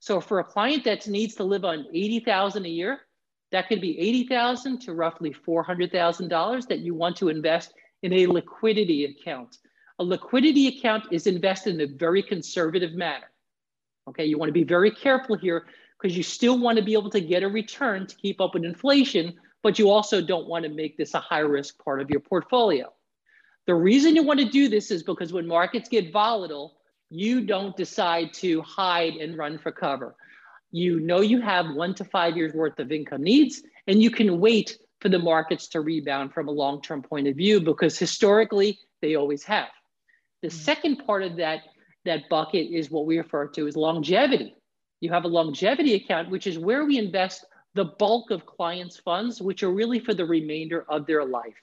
So 0.00 0.20
for 0.20 0.40
a 0.40 0.44
client 0.44 0.82
that 0.82 1.06
needs 1.06 1.36
to 1.36 1.44
live 1.44 1.64
on 1.64 1.86
80,000 1.94 2.66
a 2.66 2.68
year, 2.68 3.02
that 3.52 3.68
could 3.68 3.80
be 3.80 3.96
80,000 4.00 4.80
to 4.80 4.94
roughly 4.94 5.32
$400,000 5.32 6.66
that 6.66 6.80
you 6.80 6.92
want 6.92 7.14
to 7.18 7.28
invest 7.28 7.72
in 8.02 8.12
a 8.12 8.26
liquidity 8.26 9.04
account. 9.04 9.58
A 10.00 10.04
liquidity 10.04 10.66
account 10.66 11.04
is 11.12 11.28
invested 11.28 11.76
in 11.76 11.82
a 11.82 11.96
very 11.96 12.20
conservative 12.20 12.94
manner. 12.94 13.30
Okay, 14.08 14.24
you 14.24 14.38
want 14.38 14.48
to 14.48 14.52
be 14.52 14.64
very 14.64 14.90
careful 14.90 15.36
here 15.36 15.66
because 16.00 16.16
you 16.16 16.24
still 16.24 16.58
want 16.58 16.78
to 16.78 16.84
be 16.84 16.94
able 16.94 17.10
to 17.10 17.20
get 17.20 17.44
a 17.44 17.48
return 17.48 18.08
to 18.08 18.16
keep 18.16 18.40
up 18.40 18.54
with 18.54 18.64
inflation 18.64 19.34
but 19.62 19.78
you 19.78 19.90
also 19.90 20.20
don't 20.20 20.48
want 20.48 20.64
to 20.64 20.70
make 20.70 20.96
this 20.96 21.14
a 21.14 21.20
high 21.20 21.38
risk 21.38 21.82
part 21.82 22.00
of 22.00 22.10
your 22.10 22.20
portfolio. 22.20 22.92
The 23.66 23.74
reason 23.74 24.16
you 24.16 24.24
want 24.24 24.40
to 24.40 24.48
do 24.48 24.68
this 24.68 24.90
is 24.90 25.02
because 25.02 25.32
when 25.32 25.46
markets 25.46 25.88
get 25.88 26.12
volatile, 26.12 26.76
you 27.10 27.42
don't 27.42 27.76
decide 27.76 28.32
to 28.34 28.62
hide 28.62 29.14
and 29.14 29.36
run 29.36 29.58
for 29.58 29.70
cover. 29.70 30.16
You 30.72 31.00
know 31.00 31.20
you 31.20 31.40
have 31.40 31.74
one 31.74 31.94
to 31.96 32.04
five 32.04 32.36
years 32.36 32.54
worth 32.54 32.78
of 32.78 32.90
income 32.90 33.22
needs, 33.22 33.62
and 33.86 34.02
you 34.02 34.10
can 34.10 34.40
wait 34.40 34.78
for 35.00 35.08
the 35.08 35.18
markets 35.18 35.68
to 35.68 35.80
rebound 35.80 36.32
from 36.32 36.48
a 36.48 36.52
long 36.52 36.80
term 36.80 37.02
point 37.02 37.28
of 37.28 37.36
view 37.36 37.60
because 37.60 37.98
historically 37.98 38.78
they 39.00 39.14
always 39.14 39.44
have. 39.44 39.68
The 40.40 40.48
mm-hmm. 40.48 40.56
second 40.56 41.06
part 41.06 41.22
of 41.22 41.36
that, 41.36 41.60
that 42.04 42.28
bucket 42.30 42.70
is 42.72 42.90
what 42.90 43.06
we 43.06 43.18
refer 43.18 43.48
to 43.48 43.66
as 43.66 43.76
longevity. 43.76 44.54
You 45.00 45.10
have 45.10 45.24
a 45.24 45.28
longevity 45.28 45.94
account, 45.94 46.30
which 46.30 46.46
is 46.46 46.58
where 46.58 46.84
we 46.84 46.98
invest 46.98 47.44
the 47.74 47.84
bulk 47.84 48.30
of 48.30 48.46
clients' 48.46 48.98
funds, 48.98 49.40
which 49.40 49.62
are 49.62 49.72
really 49.72 49.98
for 49.98 50.14
the 50.14 50.24
remainder 50.24 50.84
of 50.88 51.06
their 51.06 51.24
life. 51.24 51.54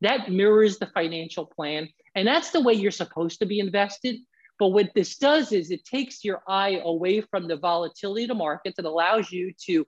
That 0.00 0.30
mirrors 0.30 0.78
the 0.78 0.86
financial 0.86 1.46
plan. 1.46 1.88
And 2.14 2.26
that's 2.26 2.50
the 2.50 2.60
way 2.60 2.74
you're 2.74 2.90
supposed 2.90 3.40
to 3.40 3.46
be 3.46 3.60
invested. 3.60 4.16
But 4.58 4.68
what 4.68 4.90
this 4.94 5.16
does 5.16 5.52
is 5.52 5.70
it 5.70 5.84
takes 5.84 6.24
your 6.24 6.42
eye 6.46 6.80
away 6.82 7.20
from 7.20 7.48
the 7.48 7.56
volatility 7.56 8.24
of 8.24 8.28
the 8.28 8.34
markets 8.34 8.78
and 8.78 8.86
allows 8.86 9.30
you 9.30 9.52
to 9.66 9.86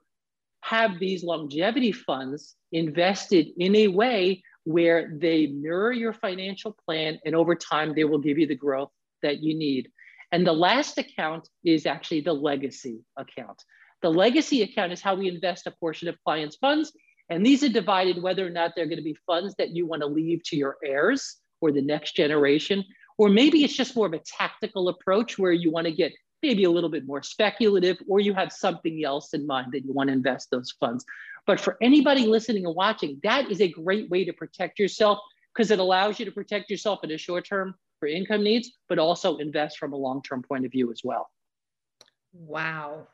have 0.63 0.99
these 0.99 1.25
longevity 1.25 1.93
funds 1.93 2.55
invested 2.71 3.49
in 3.59 3.75
a 3.77 3.89
way 3.89 4.43
where 4.65 5.13
they 5.19 5.49
mirror 5.49 5.93
your 5.93 6.13
financial 6.13 6.77
plan 6.87 7.19
and 7.25 7.35
over 7.35 7.55
time 7.55 7.95
they 7.95 8.05
will 8.05 8.19
give 8.19 8.39
you 8.39 8.47
the 8.47 8.55
growth 8.55 8.91
that 9.23 9.43
you 9.43 9.55
need. 9.55 9.91
And 10.31 10.47
the 10.47 10.53
last 10.53 10.97
account 10.99 11.49
is 11.65 11.85
actually 11.85 12.23
the 12.23 12.33
legacy 12.33 13.01
account. 13.17 13.63
The 14.03 14.11
legacy 14.11 14.63
account 14.63 14.93
is 14.93 15.01
how 15.01 15.15
we 15.15 15.29
invest 15.29 15.67
a 15.67 15.71
portion 15.71 16.09
of 16.09 16.23
clients' 16.25 16.57
funds. 16.57 16.93
And 17.31 17.47
these 17.47 17.63
are 17.63 17.69
divided 17.69 18.23
whether 18.23 18.47
or 18.47 18.51
not 18.51 18.73
they're 18.75 18.87
going 18.87 18.99
to 18.99 19.03
be 19.03 19.17
funds 19.27 19.55
that 19.59 19.71
you 19.71 19.87
want 19.87 20.03
to 20.03 20.07
leave 20.07 20.43
to 20.45 20.57
your 20.57 20.77
heirs 20.85 21.37
or 21.61 21.73
the 21.73 21.81
next 21.81 22.17
generation. 22.17 22.85
Or 23.17 23.29
maybe 23.29 23.65
it's 23.65 23.77
just 23.77 23.95
more 23.97 24.07
of 24.07 24.13
a 24.13 24.21
tactical 24.21 24.89
approach 24.89 25.39
where 25.39 25.53
you 25.53 25.71
want 25.71 25.87
to 25.87 25.93
get 25.93 26.13
maybe 26.43 26.65
a 26.65 26.71
little 26.71 26.91
bit 26.91 27.07
more 27.07 27.23
speculative, 27.23 27.97
or 28.09 28.19
you 28.19 28.35
have 28.35 28.53
something 28.53 29.05
else 29.05 29.33
in 29.33 29.47
mind 29.47 29.69
that 29.73 29.85
you 29.85 29.93
want 29.93 30.09
to 30.09 30.13
invest 30.13 30.51
those 30.51 30.73
funds. 30.81 31.05
But 31.47 31.61
for 31.61 31.77
anybody 31.81 32.27
listening 32.27 32.67
and 32.67 32.75
watching, 32.75 33.21
that 33.23 33.51
is 33.51 33.61
a 33.61 33.69
great 33.69 34.11
way 34.11 34.25
to 34.25 34.33
protect 34.33 34.79
yourself 34.79 35.21
because 35.55 35.71
it 35.71 35.79
allows 35.79 36.19
you 36.19 36.25
to 36.25 36.33
protect 36.33 36.71
yourself 36.71 37.01
in 37.05 37.11
the 37.11 37.19
short 37.19 37.47
term 37.47 37.75
for 38.01 38.09
income 38.09 38.43
needs, 38.43 38.73
but 38.89 38.99
also 38.99 39.37
invest 39.37 39.79
from 39.79 39.93
a 39.93 39.97
long 39.97 40.23
term 40.23 40.43
point 40.43 40.67
of 40.67 40.73
view 40.73 40.91
as 40.91 41.03
well. 41.05 41.31
Wow. 42.33 43.07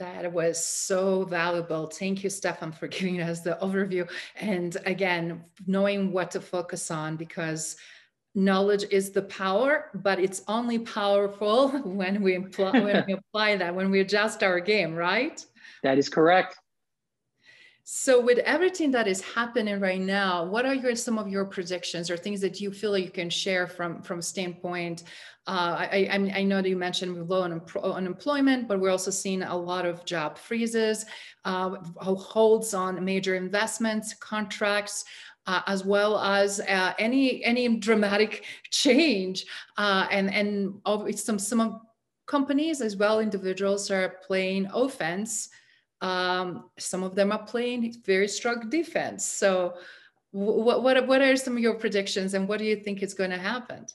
That 0.00 0.32
was 0.32 0.58
so 0.64 1.24
valuable. 1.24 1.86
Thank 1.86 2.24
you, 2.24 2.30
Stefan, 2.30 2.72
for 2.72 2.88
giving 2.88 3.20
us 3.20 3.40
the 3.40 3.58
overview. 3.60 4.10
And 4.36 4.76
again, 4.86 5.44
knowing 5.66 6.10
what 6.10 6.30
to 6.30 6.40
focus 6.40 6.90
on 6.90 7.16
because 7.16 7.76
knowledge 8.34 8.86
is 8.90 9.10
the 9.10 9.22
power, 9.22 9.90
but 9.94 10.18
it's 10.18 10.42
only 10.48 10.78
powerful 10.78 11.68
when 11.84 12.22
we, 12.22 12.36
apply, 12.36 12.80
when 12.80 13.04
we 13.06 13.12
apply 13.28 13.56
that, 13.56 13.74
when 13.74 13.90
we 13.90 14.00
adjust 14.00 14.42
our 14.42 14.58
game, 14.58 14.94
right? 14.94 15.44
That 15.82 15.98
is 15.98 16.08
correct. 16.08 16.56
So, 17.92 18.20
with 18.20 18.38
everything 18.38 18.92
that 18.92 19.08
is 19.08 19.20
happening 19.20 19.80
right 19.80 20.00
now, 20.00 20.44
what 20.44 20.64
are 20.64 20.74
your 20.74 20.94
some 20.94 21.18
of 21.18 21.28
your 21.28 21.44
predictions 21.44 22.08
or 22.08 22.16
things 22.16 22.40
that 22.40 22.60
you 22.60 22.70
feel 22.70 22.96
you 22.96 23.10
can 23.10 23.28
share 23.28 23.66
from 23.66 24.00
from 24.00 24.22
standpoint? 24.22 25.02
Uh, 25.48 25.74
I, 25.90 26.08
I, 26.08 26.32
I 26.36 26.42
know 26.44 26.62
that 26.62 26.68
you 26.68 26.76
mentioned 26.76 27.28
low 27.28 27.42
unemployment, 27.42 28.68
but 28.68 28.78
we're 28.78 28.92
also 28.92 29.10
seeing 29.10 29.42
a 29.42 29.56
lot 29.56 29.86
of 29.86 30.04
job 30.04 30.38
freezes, 30.38 31.04
uh, 31.44 31.70
holds 32.00 32.74
on 32.74 33.04
major 33.04 33.34
investments, 33.34 34.14
contracts. 34.14 35.04
Uh, 35.46 35.62
as 35.66 35.84
well 35.84 36.20
as 36.20 36.60
uh, 36.60 36.92
any 37.00 37.42
any 37.44 37.76
dramatic 37.78 38.44
change 38.70 39.46
uh, 39.78 40.06
and 40.12 40.32
and 40.32 40.80
some 41.18 41.40
some 41.40 41.80
companies 42.26 42.80
as 42.80 42.94
well 42.94 43.18
individuals 43.18 43.90
are 43.90 44.20
playing 44.24 44.68
offense 44.72 45.48
um, 46.00 46.70
some 46.78 47.02
of 47.02 47.14
them 47.14 47.32
are 47.32 47.42
playing 47.42 47.94
very 48.04 48.28
strong 48.28 48.68
defense. 48.70 49.24
So, 49.24 49.74
what, 50.32 50.82
what, 50.82 51.06
what 51.06 51.22
are 51.22 51.36
some 51.36 51.56
of 51.56 51.62
your 51.62 51.74
predictions 51.74 52.34
and 52.34 52.48
what 52.48 52.58
do 52.58 52.64
you 52.64 52.76
think 52.76 53.02
is 53.02 53.14
going 53.14 53.30
to 53.30 53.38
happen? 53.38 53.86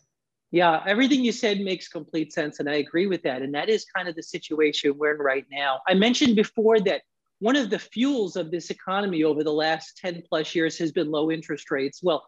Yeah, 0.52 0.84
everything 0.86 1.24
you 1.24 1.32
said 1.32 1.60
makes 1.62 1.88
complete 1.88 2.34
sense. 2.34 2.60
And 2.60 2.70
I 2.70 2.76
agree 2.76 3.08
with 3.08 3.24
that. 3.24 3.42
And 3.42 3.54
that 3.56 3.70
is 3.70 3.86
kind 3.86 4.08
of 4.08 4.16
the 4.16 4.24
situation 4.24 4.98
we're 4.98 5.16
in 5.16 5.22
right 5.22 5.46
now. 5.52 5.80
I 5.88 5.94
mentioned 5.94 6.36
before 6.36 6.80
that 6.82 7.02
one 7.40 7.56
of 7.56 7.70
the 7.70 7.80
fuels 7.80 8.36
of 8.36 8.52
this 8.52 8.70
economy 8.70 9.24
over 9.24 9.44
the 9.44 9.52
last 9.52 9.98
10 9.98 10.24
plus 10.30 10.56
years 10.56 10.78
has 10.78 10.92
been 10.92 11.12
low 11.12 11.32
interest 11.32 11.72
rates. 11.72 12.02
Well, 12.04 12.26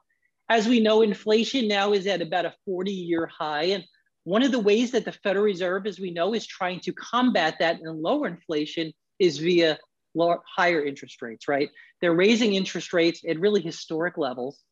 as 0.50 0.68
we 0.68 0.80
know, 0.80 1.02
inflation 1.02 1.68
now 1.68 1.94
is 1.94 2.08
at 2.08 2.22
about 2.22 2.46
a 2.46 2.54
40 2.66 2.92
year 2.92 3.28
high. 3.28 3.64
And 3.64 3.84
one 4.24 4.44
of 4.44 4.52
the 4.52 4.60
ways 4.60 4.92
that 4.92 5.06
the 5.06 5.12
Federal 5.12 5.46
Reserve, 5.46 5.88
as 5.88 6.00
we 6.00 6.12
know, 6.12 6.34
is 6.34 6.46
trying 6.46 6.80
to 6.82 6.94
combat 6.94 7.56
that 7.60 7.80
and 7.82 8.02
lower 8.02 8.28
inflation 8.28 8.94
is 9.20 9.40
via 9.40 9.78
lower, 10.16 10.42
higher 10.46 10.84
interest 10.84 11.22
rates, 11.22 11.48
right? 11.48 11.70
They're 12.02 12.14
raising 12.14 12.56
interest 12.56 12.94
rates 12.94 13.22
at 13.28 13.40
really 13.40 13.62
historic 13.62 14.18
levels 14.18 14.64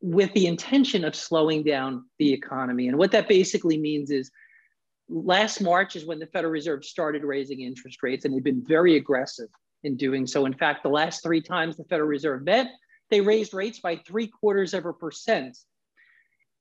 with 0.00 0.32
the 0.32 0.46
intention 0.46 1.04
of 1.04 1.14
slowing 1.14 1.64
down 1.64 2.04
the 2.18 2.32
economy. 2.32 2.88
And 2.88 2.98
what 2.98 3.12
that 3.12 3.28
basically 3.28 3.78
means 3.78 4.10
is 4.10 4.30
last 5.08 5.60
March 5.60 5.96
is 5.96 6.04
when 6.04 6.18
the 6.18 6.26
Federal 6.26 6.52
Reserve 6.52 6.84
started 6.84 7.24
raising 7.24 7.60
interest 7.60 8.02
rates, 8.02 8.24
and 8.24 8.34
they've 8.34 8.44
been 8.44 8.64
very 8.66 8.96
aggressive 8.96 9.48
in 9.84 9.96
doing 9.96 10.26
so. 10.26 10.46
In 10.46 10.54
fact, 10.54 10.82
the 10.82 10.88
last 10.88 11.22
three 11.22 11.40
times 11.40 11.76
the 11.76 11.84
Federal 11.84 12.08
Reserve 12.08 12.44
met, 12.44 12.68
they 13.10 13.20
raised 13.20 13.54
rates 13.54 13.80
by 13.80 13.96
three 13.96 14.26
quarters 14.28 14.74
of 14.74 14.86
a 14.86 14.92
percent. 14.92 15.56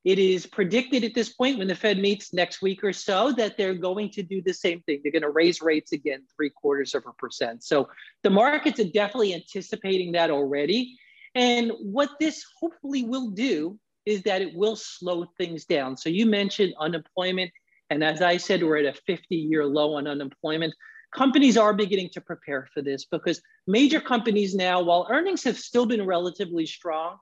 It 0.07 0.19
is 0.19 0.45
predicted 0.45 1.03
at 1.03 1.13
this 1.13 1.33
point 1.33 1.57
when 1.57 1.67
the 1.67 1.75
Fed 1.75 1.99
meets 1.99 2.31
next 2.31 2.61
week 2.61 2.81
or 2.81 2.93
so 2.93 3.33
that 3.33 3.57
they're 3.57 3.73
going 3.73 4.09
to 4.11 4.23
do 4.23 4.41
the 4.41 4.53
same 4.53 4.79
thing. 4.83 5.01
They're 5.03 5.11
going 5.11 5.21
to 5.21 5.29
raise 5.31 5.61
rates 5.61 5.91
again, 5.91 6.23
three 6.33 6.49
quarters 6.49 6.95
of 6.95 7.03
a 7.05 7.11
percent. 7.11 7.61
So 7.65 7.89
the 8.23 8.29
markets 8.29 8.79
are 8.79 8.85
definitely 8.85 9.33
anticipating 9.33 10.13
that 10.13 10.31
already. 10.31 10.97
And 11.35 11.73
what 11.81 12.11
this 12.21 12.45
hopefully 12.57 13.03
will 13.03 13.31
do 13.31 13.77
is 14.05 14.23
that 14.23 14.41
it 14.41 14.55
will 14.55 14.77
slow 14.77 15.25
things 15.37 15.65
down. 15.65 15.97
So 15.97 16.07
you 16.07 16.25
mentioned 16.25 16.73
unemployment. 16.79 17.51
And 17.89 18.01
as 18.01 18.21
I 18.21 18.37
said, 18.37 18.63
we're 18.63 18.77
at 18.77 18.85
a 18.85 18.93
50 18.93 19.35
year 19.35 19.65
low 19.65 19.95
on 19.95 20.07
unemployment. 20.07 20.73
Companies 21.13 21.57
are 21.57 21.73
beginning 21.73 22.11
to 22.13 22.21
prepare 22.21 22.69
for 22.73 22.81
this 22.81 23.03
because 23.03 23.41
major 23.67 23.99
companies 23.99 24.55
now, 24.55 24.81
while 24.81 25.05
earnings 25.11 25.43
have 25.43 25.57
still 25.57 25.85
been 25.85 26.05
relatively 26.05 26.65
strong, 26.65 27.17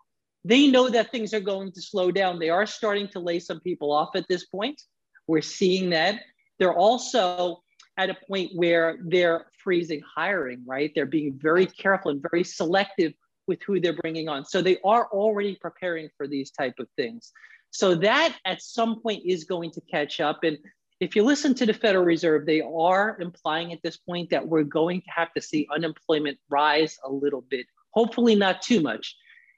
they 0.45 0.67
know 0.67 0.89
that 0.89 1.11
things 1.11 1.33
are 1.33 1.39
going 1.39 1.71
to 1.71 1.81
slow 1.81 2.11
down. 2.11 2.37
They 2.37 2.51
are 2.51 2.67
starting 2.67 3.07
to 3.09 3.19
lay 3.19 3.39
some 3.39 3.59
people 3.61 3.91
off 3.91 4.15
at 4.15 4.27
this 4.29 4.45
point. 4.45 4.79
We're 5.27 5.41
seeing 5.41 5.89
that. 5.89 6.21
They're 6.59 6.77
also 6.77 7.63
at 7.97 8.11
a 8.11 8.17
point 8.29 8.51
where 8.53 8.99
they're 9.03 9.47
freezing 9.63 10.03
hiring, 10.15 10.63
right? 10.67 10.91
They're 10.93 11.07
being 11.07 11.39
very 11.41 11.65
careful 11.65 12.11
and 12.11 12.23
very 12.29 12.43
selective 12.43 13.13
with 13.47 13.59
who 13.63 13.79
they're 13.79 13.97
bringing 13.97 14.29
on. 14.29 14.45
So 14.45 14.61
they 14.61 14.77
are 14.85 15.07
already 15.07 15.57
preparing 15.59 16.09
for 16.15 16.27
these 16.27 16.51
type 16.51 16.75
of 16.77 16.87
things. 16.95 17.31
So 17.71 17.95
that 17.95 18.37
at 18.45 18.61
some 18.61 19.01
point 19.01 19.23
is 19.25 19.45
going 19.45 19.71
to 19.71 19.81
catch 19.81 20.19
up. 20.19 20.43
And 20.43 20.59
if 20.99 21.15
you 21.15 21.23
listen 21.23 21.55
to 21.55 21.65
the 21.65 21.73
Federal 21.73 22.05
Reserve, 22.05 22.45
they 22.45 22.61
are 22.61 23.17
implying 23.19 23.73
at 23.73 23.81
this 23.81 23.97
point 23.97 24.29
that 24.29 24.47
we're 24.47 24.63
going 24.63 25.01
to 25.01 25.11
have 25.11 25.33
to 25.33 25.41
see 25.41 25.67
unemployment 25.73 26.37
rise 26.49 26.99
a 27.03 27.11
little 27.11 27.43
bit, 27.49 27.65
hopefully 27.95 28.35
not 28.35 28.61
too 28.61 28.81
much. 28.81 29.15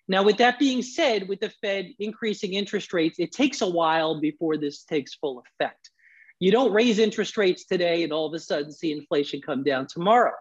Now, 0.08 0.24
with 0.24 0.38
that 0.38 0.58
being 0.58 0.82
said, 0.82 1.28
with 1.28 1.42
the 1.42 1.50
Fed 1.62 1.90
increasing 2.00 2.54
interest 2.54 2.94
rates, 2.94 3.20
it 3.20 3.32
takes 3.32 3.62
a 3.62 3.70
while 3.70 4.22
before 4.22 4.58
this 4.58 4.84
takes 4.84 5.16
full 5.16 5.44
effect. 5.60 5.90
You 6.40 6.52
don't 6.52 6.72
raise 6.72 7.00
interest 7.00 7.36
rates 7.36 7.66
today 7.66 8.04
and 8.04 8.14
all 8.14 8.28
of 8.28 8.34
a 8.34 8.40
sudden 8.40 8.72
see 8.72 8.92
inflation 8.92 9.42
come 9.42 9.64
down 9.64 9.88
tomorrow. 9.88 10.34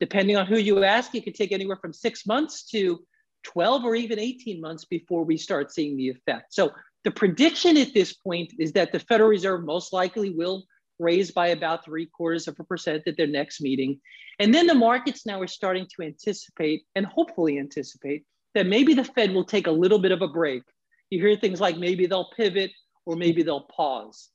Depending 0.00 0.36
on 0.36 0.46
who 0.46 0.56
you 0.56 0.82
ask, 0.82 1.14
it 1.14 1.24
could 1.24 1.34
take 1.34 1.52
anywhere 1.52 1.76
from 1.76 1.92
six 1.92 2.26
months 2.26 2.64
to 2.70 3.04
12 3.44 3.84
or 3.84 3.94
even 3.94 4.18
18 4.18 4.60
months 4.60 4.84
before 4.84 5.24
we 5.24 5.36
start 5.36 5.72
seeing 5.72 5.96
the 5.96 6.08
effect. 6.08 6.52
So 6.52 6.72
the 7.04 7.10
prediction 7.10 7.76
at 7.76 7.94
this 7.94 8.14
point 8.14 8.54
is 8.58 8.72
that 8.72 8.90
the 8.90 8.98
Federal 8.98 9.28
Reserve 9.28 9.64
most 9.64 9.92
likely 9.92 10.30
will 10.30 10.64
raise 10.98 11.30
by 11.30 11.48
about 11.48 11.84
three 11.84 12.06
quarters 12.06 12.48
of 12.48 12.58
a 12.58 12.64
percent 12.64 13.02
at 13.06 13.16
their 13.16 13.26
next 13.26 13.60
meeting. 13.60 14.00
And 14.38 14.52
then 14.52 14.66
the 14.66 14.74
markets 14.74 15.26
now 15.26 15.40
are 15.40 15.46
starting 15.46 15.86
to 15.94 16.02
anticipate 16.02 16.84
and 16.94 17.04
hopefully 17.04 17.58
anticipate 17.58 18.24
that 18.54 18.66
maybe 18.66 18.94
the 18.94 19.04
Fed 19.04 19.32
will 19.32 19.44
take 19.44 19.66
a 19.66 19.72
little 19.72 19.98
bit 19.98 20.12
of 20.12 20.22
a 20.22 20.28
break. 20.28 20.62
You 21.10 21.20
hear 21.20 21.36
things 21.36 21.60
like 21.60 21.76
maybe 21.76 22.06
they'll 22.06 22.30
pivot 22.36 22.70
or 23.06 23.16
maybe 23.16 23.42
they'll 23.42 23.68
pause. 23.76 24.30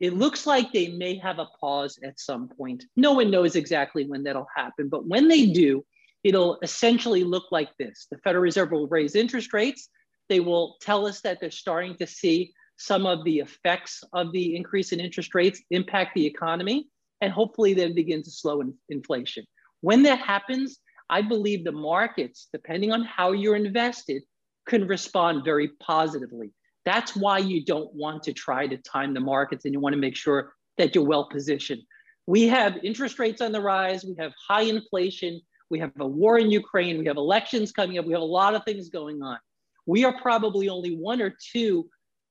It 0.00 0.14
looks 0.14 0.46
like 0.46 0.72
they 0.72 0.88
may 0.88 1.16
have 1.18 1.38
a 1.38 1.48
pause 1.60 1.98
at 2.04 2.20
some 2.20 2.48
point. 2.48 2.84
No 2.96 3.12
one 3.12 3.30
knows 3.30 3.56
exactly 3.56 4.06
when 4.06 4.24
that'll 4.24 4.48
happen, 4.54 4.88
but 4.88 5.06
when 5.06 5.28
they 5.28 5.46
do, 5.46 5.84
it'll 6.22 6.58
essentially 6.62 7.24
look 7.24 7.44
like 7.50 7.70
this. 7.78 8.06
The 8.10 8.18
Federal 8.18 8.42
Reserve 8.42 8.72
will 8.72 8.88
raise 8.88 9.14
interest 9.14 9.52
rates. 9.52 9.88
They 10.28 10.40
will 10.40 10.76
tell 10.80 11.06
us 11.06 11.20
that 11.20 11.38
they're 11.40 11.50
starting 11.50 11.96
to 11.96 12.06
see 12.06 12.52
some 12.76 13.06
of 13.06 13.24
the 13.24 13.38
effects 13.38 14.02
of 14.12 14.32
the 14.32 14.56
increase 14.56 14.92
in 14.92 15.00
interest 15.00 15.34
rates 15.34 15.62
impact 15.70 16.14
the 16.14 16.26
economy, 16.26 16.88
and 17.20 17.32
hopefully 17.32 17.72
then 17.72 17.94
begin 17.94 18.22
to 18.22 18.30
slow 18.30 18.60
in 18.60 18.74
inflation. 18.88 19.44
When 19.80 20.02
that 20.02 20.18
happens, 20.18 20.80
I 21.10 21.22
believe 21.22 21.64
the 21.64 21.72
markets, 21.72 22.48
depending 22.52 22.92
on 22.92 23.04
how 23.04 23.32
you're 23.32 23.56
invested, 23.56 24.22
can 24.66 24.86
respond 24.86 25.44
very 25.44 25.68
positively. 25.80 26.52
That's 26.84 27.14
why 27.16 27.38
you 27.38 27.64
don't 27.64 27.92
want 27.94 28.22
to 28.24 28.32
try 28.32 28.66
to 28.66 28.76
time 28.78 29.14
the 29.14 29.20
markets 29.20 29.64
and 29.64 29.74
you 29.74 29.80
want 29.80 29.94
to 29.94 30.00
make 30.00 30.16
sure 30.16 30.54
that 30.78 30.94
you're 30.94 31.04
well 31.04 31.28
positioned. 31.28 31.82
We 32.26 32.48
have 32.48 32.78
interest 32.82 33.18
rates 33.18 33.40
on 33.40 33.52
the 33.52 33.60
rise, 33.60 34.04
we 34.04 34.14
have 34.18 34.32
high 34.48 34.62
inflation, 34.62 35.40
we 35.70 35.78
have 35.78 35.92
a 36.00 36.06
war 36.06 36.38
in 36.38 36.50
Ukraine, 36.50 36.98
we 36.98 37.06
have 37.06 37.16
elections 37.16 37.72
coming 37.72 37.98
up, 37.98 38.06
we 38.06 38.12
have 38.12 38.22
a 38.22 38.24
lot 38.24 38.54
of 38.54 38.64
things 38.64 38.88
going 38.88 39.22
on. 39.22 39.38
We 39.86 40.04
are 40.04 40.18
probably 40.20 40.68
only 40.68 40.96
one 40.96 41.20
or 41.20 41.34
two 41.52 41.88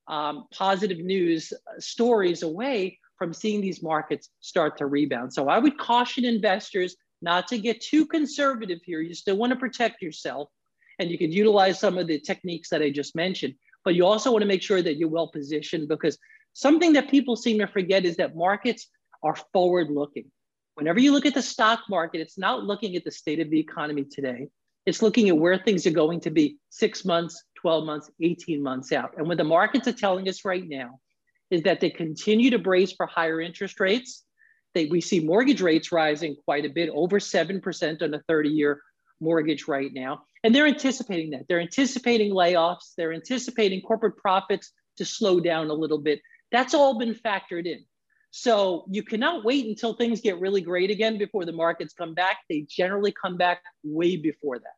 um, 0.08 0.46
positive 0.52 0.98
news 0.98 1.52
stories 1.78 2.42
away 2.42 2.98
from 3.18 3.32
seeing 3.32 3.60
these 3.60 3.82
markets 3.82 4.30
start 4.40 4.76
to 4.78 4.86
rebound. 4.86 5.32
So 5.32 5.48
I 5.48 5.58
would 5.58 5.78
caution 5.78 6.24
investors 6.24 6.96
not 7.24 7.48
to 7.48 7.58
get 7.58 7.80
too 7.80 8.06
conservative 8.06 8.78
here. 8.84 9.00
You 9.00 9.14
still 9.14 9.36
want 9.36 9.52
to 9.52 9.58
protect 9.58 10.02
yourself, 10.02 10.48
and 11.00 11.10
you 11.10 11.18
can 11.18 11.32
utilize 11.32 11.80
some 11.80 11.98
of 11.98 12.06
the 12.06 12.20
techniques 12.20 12.68
that 12.68 12.82
I 12.82 12.90
just 12.90 13.16
mentioned 13.16 13.54
but 13.84 13.94
you 13.94 14.06
also 14.06 14.32
want 14.32 14.42
to 14.42 14.48
make 14.48 14.62
sure 14.62 14.82
that 14.82 14.96
you're 14.96 15.08
well 15.08 15.28
positioned 15.28 15.88
because 15.88 16.18
something 16.54 16.94
that 16.94 17.10
people 17.10 17.36
seem 17.36 17.58
to 17.58 17.66
forget 17.66 18.04
is 18.04 18.16
that 18.16 18.34
markets 18.34 18.88
are 19.22 19.36
forward 19.52 19.90
looking. 19.90 20.30
Whenever 20.74 20.98
you 20.98 21.12
look 21.12 21.26
at 21.26 21.34
the 21.34 21.42
stock 21.42 21.80
market, 21.88 22.20
it's 22.20 22.38
not 22.38 22.64
looking 22.64 22.96
at 22.96 23.04
the 23.04 23.10
state 23.10 23.40
of 23.40 23.50
the 23.50 23.60
economy 23.60 24.04
today. 24.04 24.48
It's 24.86 25.02
looking 25.02 25.28
at 25.28 25.38
where 25.38 25.58
things 25.58 25.86
are 25.86 25.92
going 25.92 26.20
to 26.20 26.30
be 26.30 26.58
six 26.70 27.04
months, 27.04 27.42
12 27.60 27.84
months, 27.84 28.10
18 28.20 28.62
months 28.62 28.92
out. 28.92 29.12
And 29.16 29.28
what 29.28 29.38
the 29.38 29.44
markets 29.44 29.86
are 29.86 29.92
telling 29.92 30.28
us 30.28 30.44
right 30.44 30.66
now 30.66 30.98
is 31.50 31.62
that 31.62 31.80
they 31.80 31.90
continue 31.90 32.50
to 32.50 32.58
brace 32.58 32.92
for 32.92 33.06
higher 33.06 33.40
interest 33.40 33.78
rates. 33.80 34.23
They, 34.74 34.86
we 34.86 35.00
see 35.00 35.20
mortgage 35.20 35.60
rates 35.60 35.92
rising 35.92 36.36
quite 36.44 36.64
a 36.64 36.68
bit, 36.68 36.90
over 36.92 37.18
7% 37.18 38.02
on 38.02 38.14
a 38.14 38.22
30 38.28 38.48
year 38.48 38.80
mortgage 39.20 39.68
right 39.68 39.90
now. 39.92 40.22
And 40.42 40.54
they're 40.54 40.66
anticipating 40.66 41.30
that. 41.30 41.46
They're 41.48 41.60
anticipating 41.60 42.32
layoffs. 42.32 42.94
They're 42.96 43.12
anticipating 43.12 43.80
corporate 43.80 44.16
profits 44.16 44.72
to 44.98 45.04
slow 45.04 45.40
down 45.40 45.70
a 45.70 45.74
little 45.74 45.98
bit. 45.98 46.20
That's 46.52 46.74
all 46.74 46.98
been 46.98 47.14
factored 47.14 47.66
in. 47.66 47.84
So 48.30 48.84
you 48.90 49.02
cannot 49.04 49.44
wait 49.44 49.64
until 49.66 49.94
things 49.94 50.20
get 50.20 50.40
really 50.40 50.60
great 50.60 50.90
again 50.90 51.18
before 51.18 51.44
the 51.44 51.52
markets 51.52 51.94
come 51.94 52.14
back. 52.14 52.38
They 52.50 52.66
generally 52.68 53.12
come 53.12 53.36
back 53.36 53.62
way 53.84 54.16
before 54.16 54.58
that. 54.58 54.74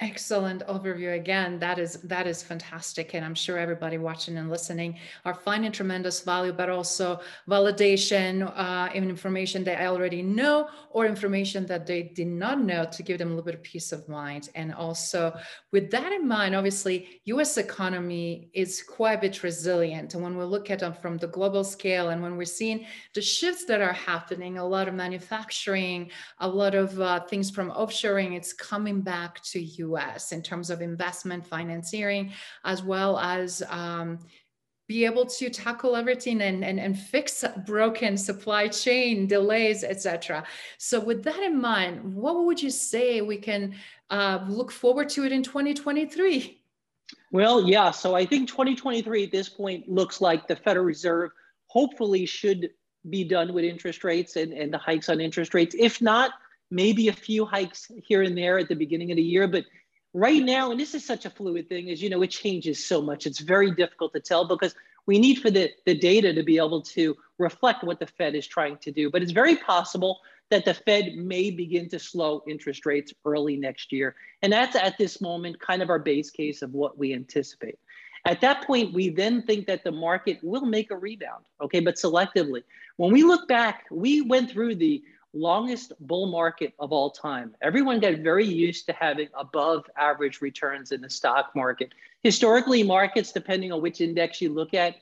Excellent 0.00 0.66
overview 0.66 1.14
again. 1.14 1.60
That 1.60 1.78
is 1.78 2.00
that 2.02 2.26
is 2.26 2.42
fantastic, 2.42 3.14
and 3.14 3.24
I'm 3.24 3.36
sure 3.36 3.56
everybody 3.56 3.96
watching 3.96 4.36
and 4.38 4.50
listening 4.50 4.98
are 5.24 5.34
finding 5.34 5.70
tremendous 5.70 6.20
value, 6.20 6.52
but 6.52 6.68
also 6.68 7.20
validation 7.48 8.52
uh, 8.56 8.88
in 8.92 9.08
information 9.08 9.62
that 9.62 9.78
they 9.78 9.86
already 9.86 10.20
know 10.20 10.68
or 10.90 11.06
information 11.06 11.64
that 11.66 11.86
they 11.86 12.02
did 12.02 12.26
not 12.26 12.60
know 12.60 12.84
to 12.90 13.04
give 13.04 13.18
them 13.18 13.28
a 13.28 13.30
little 13.30 13.44
bit 13.44 13.54
of 13.54 13.62
peace 13.62 13.92
of 13.92 14.08
mind. 14.08 14.48
And 14.56 14.74
also, 14.74 15.32
with 15.70 15.92
that 15.92 16.10
in 16.10 16.26
mind, 16.26 16.56
obviously, 16.56 17.20
U.S. 17.26 17.56
economy 17.56 18.50
is 18.52 18.82
quite 18.82 19.18
a 19.18 19.20
bit 19.20 19.44
resilient, 19.44 20.14
and 20.14 20.24
when 20.24 20.36
we 20.36 20.42
look 20.42 20.72
at 20.72 20.80
them 20.80 20.94
from 20.94 21.18
the 21.18 21.28
global 21.28 21.62
scale, 21.62 22.08
and 22.08 22.20
when 22.20 22.36
we're 22.36 22.46
seeing 22.46 22.84
the 23.14 23.22
shifts 23.22 23.64
that 23.66 23.80
are 23.80 23.92
happening, 23.92 24.58
a 24.58 24.66
lot 24.66 24.88
of 24.88 24.94
manufacturing, 24.94 26.10
a 26.40 26.48
lot 26.48 26.74
of 26.74 27.00
uh, 27.00 27.20
things 27.20 27.48
from 27.48 27.70
offshoring, 27.70 28.34
it's 28.34 28.52
coming 28.52 29.00
back 29.00 29.40
to 29.42 29.60
you 29.60 29.83
US 29.90 30.32
in 30.32 30.42
terms 30.42 30.70
of 30.70 30.82
investment 30.82 31.46
financing, 31.46 32.32
as 32.64 32.82
well 32.82 33.18
as 33.18 33.62
um, 33.68 34.18
be 34.86 35.04
able 35.04 35.24
to 35.24 35.48
tackle 35.48 35.96
everything 35.96 36.42
and, 36.42 36.64
and, 36.64 36.78
and 36.78 36.98
fix 36.98 37.44
broken 37.66 38.16
supply 38.16 38.68
chain 38.68 39.26
delays, 39.26 39.82
etc. 39.82 40.44
So 40.78 41.00
with 41.00 41.22
that 41.24 41.42
in 41.42 41.60
mind, 41.60 42.14
what 42.14 42.44
would 42.44 42.62
you 42.62 42.70
say 42.70 43.20
we 43.22 43.38
can 43.38 43.74
uh, 44.10 44.44
look 44.48 44.70
forward 44.70 45.08
to 45.10 45.24
it 45.24 45.32
in 45.32 45.42
2023? 45.42 46.60
Well, 47.32 47.66
yeah. 47.66 47.90
So 47.90 48.14
I 48.14 48.26
think 48.26 48.48
2023 48.48 49.24
at 49.24 49.32
this 49.32 49.48
point 49.48 49.88
looks 49.88 50.20
like 50.20 50.46
the 50.46 50.56
Federal 50.56 50.84
Reserve 50.84 51.30
hopefully 51.66 52.26
should 52.26 52.70
be 53.10 53.24
done 53.24 53.52
with 53.52 53.64
interest 53.64 54.04
rates 54.04 54.36
and, 54.36 54.52
and 54.52 54.72
the 54.72 54.78
hikes 54.78 55.08
on 55.08 55.20
interest 55.20 55.54
rates. 55.54 55.74
If 55.78 56.00
not, 56.00 56.32
maybe 56.74 57.08
a 57.08 57.12
few 57.12 57.46
hikes 57.46 57.90
here 58.02 58.22
and 58.22 58.36
there 58.36 58.58
at 58.58 58.68
the 58.68 58.74
beginning 58.74 59.10
of 59.12 59.16
the 59.16 59.22
year. 59.22 59.46
But 59.46 59.64
right 60.12 60.42
now, 60.42 60.72
and 60.72 60.80
this 60.80 60.94
is 60.94 61.06
such 61.06 61.24
a 61.24 61.30
fluid 61.30 61.68
thing, 61.68 61.90
as 61.90 62.02
you 62.02 62.10
know, 62.10 62.22
it 62.22 62.30
changes 62.30 62.84
so 62.84 63.00
much. 63.00 63.26
It's 63.26 63.38
very 63.38 63.70
difficult 63.70 64.12
to 64.14 64.20
tell 64.20 64.46
because 64.46 64.74
we 65.06 65.18
need 65.18 65.40
for 65.40 65.50
the, 65.50 65.70
the 65.86 65.94
data 65.94 66.32
to 66.34 66.42
be 66.42 66.56
able 66.56 66.82
to 66.82 67.16
reflect 67.38 67.84
what 67.84 68.00
the 68.00 68.06
Fed 68.06 68.34
is 68.34 68.46
trying 68.46 68.78
to 68.78 68.90
do. 68.90 69.10
But 69.10 69.22
it's 69.22 69.32
very 69.32 69.56
possible 69.56 70.20
that 70.50 70.64
the 70.64 70.74
Fed 70.74 71.14
may 71.16 71.50
begin 71.50 71.88
to 71.90 71.98
slow 71.98 72.42
interest 72.48 72.86
rates 72.86 73.12
early 73.24 73.56
next 73.56 73.92
year. 73.92 74.16
And 74.42 74.52
that's 74.52 74.76
at 74.76 74.98
this 74.98 75.20
moment 75.20 75.60
kind 75.60 75.82
of 75.82 75.90
our 75.90 75.98
base 75.98 76.30
case 76.30 76.62
of 76.62 76.72
what 76.72 76.98
we 76.98 77.14
anticipate. 77.14 77.78
At 78.26 78.40
that 78.40 78.66
point, 78.66 78.94
we 78.94 79.10
then 79.10 79.42
think 79.42 79.66
that 79.66 79.84
the 79.84 79.92
market 79.92 80.38
will 80.42 80.64
make 80.64 80.90
a 80.90 80.96
rebound, 80.96 81.44
okay, 81.60 81.80
but 81.80 81.96
selectively. 81.96 82.62
When 82.96 83.12
we 83.12 83.22
look 83.22 83.46
back, 83.48 83.84
we 83.90 84.22
went 84.22 84.50
through 84.50 84.76
the 84.76 85.02
longest 85.34 85.92
bull 86.00 86.26
market 86.26 86.72
of 86.78 86.92
all 86.92 87.10
time. 87.10 87.54
Everyone 87.60 88.00
got 88.00 88.14
very 88.18 88.46
used 88.46 88.86
to 88.86 88.92
having 88.92 89.28
above 89.34 89.84
average 89.96 90.40
returns 90.40 90.92
in 90.92 91.00
the 91.00 91.10
stock 91.10 91.50
market. 91.54 91.92
Historically, 92.22 92.82
markets, 92.82 93.32
depending 93.32 93.72
on 93.72 93.82
which 93.82 94.00
index 94.00 94.40
you 94.40 94.52
look 94.52 94.74
at, 94.74 94.96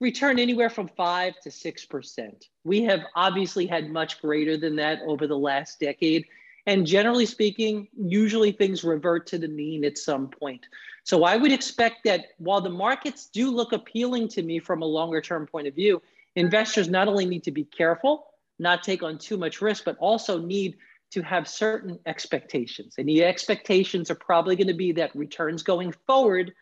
return 0.00 0.38
anywhere 0.38 0.70
from 0.70 0.88
5 0.88 1.40
to 1.40 1.48
6%. 1.48 2.48
We 2.64 2.82
have 2.84 3.00
obviously 3.16 3.66
had 3.66 3.90
much 3.90 4.20
greater 4.20 4.56
than 4.56 4.76
that 4.76 5.00
over 5.06 5.26
the 5.26 5.38
last 5.38 5.80
decade. 5.80 6.26
And 6.66 6.86
generally 6.86 7.26
speaking, 7.26 7.88
usually 7.96 8.52
things 8.52 8.84
revert 8.84 9.26
to 9.28 9.38
the 9.38 9.48
mean 9.48 9.84
at 9.84 9.96
some 9.96 10.28
point. 10.28 10.66
So 11.02 11.24
I 11.24 11.36
would 11.36 11.50
expect 11.50 12.04
that 12.04 12.26
while 12.36 12.60
the 12.60 12.68
markets 12.68 13.26
do 13.26 13.50
look 13.50 13.72
appealing 13.72 14.28
to 14.28 14.42
me 14.42 14.58
from 14.58 14.82
a 14.82 14.86
longer 14.86 15.22
term 15.22 15.46
point 15.46 15.66
of 15.66 15.74
view, 15.74 16.02
investors 16.36 16.88
not 16.88 17.08
only 17.08 17.24
need 17.24 17.42
to 17.44 17.50
be 17.50 17.64
careful, 17.64 18.27
not 18.58 18.82
take 18.82 19.02
on 19.02 19.18
too 19.18 19.36
much 19.36 19.60
risk, 19.60 19.84
but 19.84 19.96
also 19.98 20.38
need 20.38 20.76
to 21.10 21.22
have 21.22 21.48
certain 21.48 21.98
expectations. 22.06 22.94
And 22.98 23.08
the 23.08 23.24
expectations 23.24 24.10
are 24.10 24.16
probably 24.16 24.56
going 24.56 24.68
to 24.68 24.74
be 24.74 24.92
that 24.92 25.14
returns 25.16 25.62
going 25.62 25.92
forward 26.06 26.52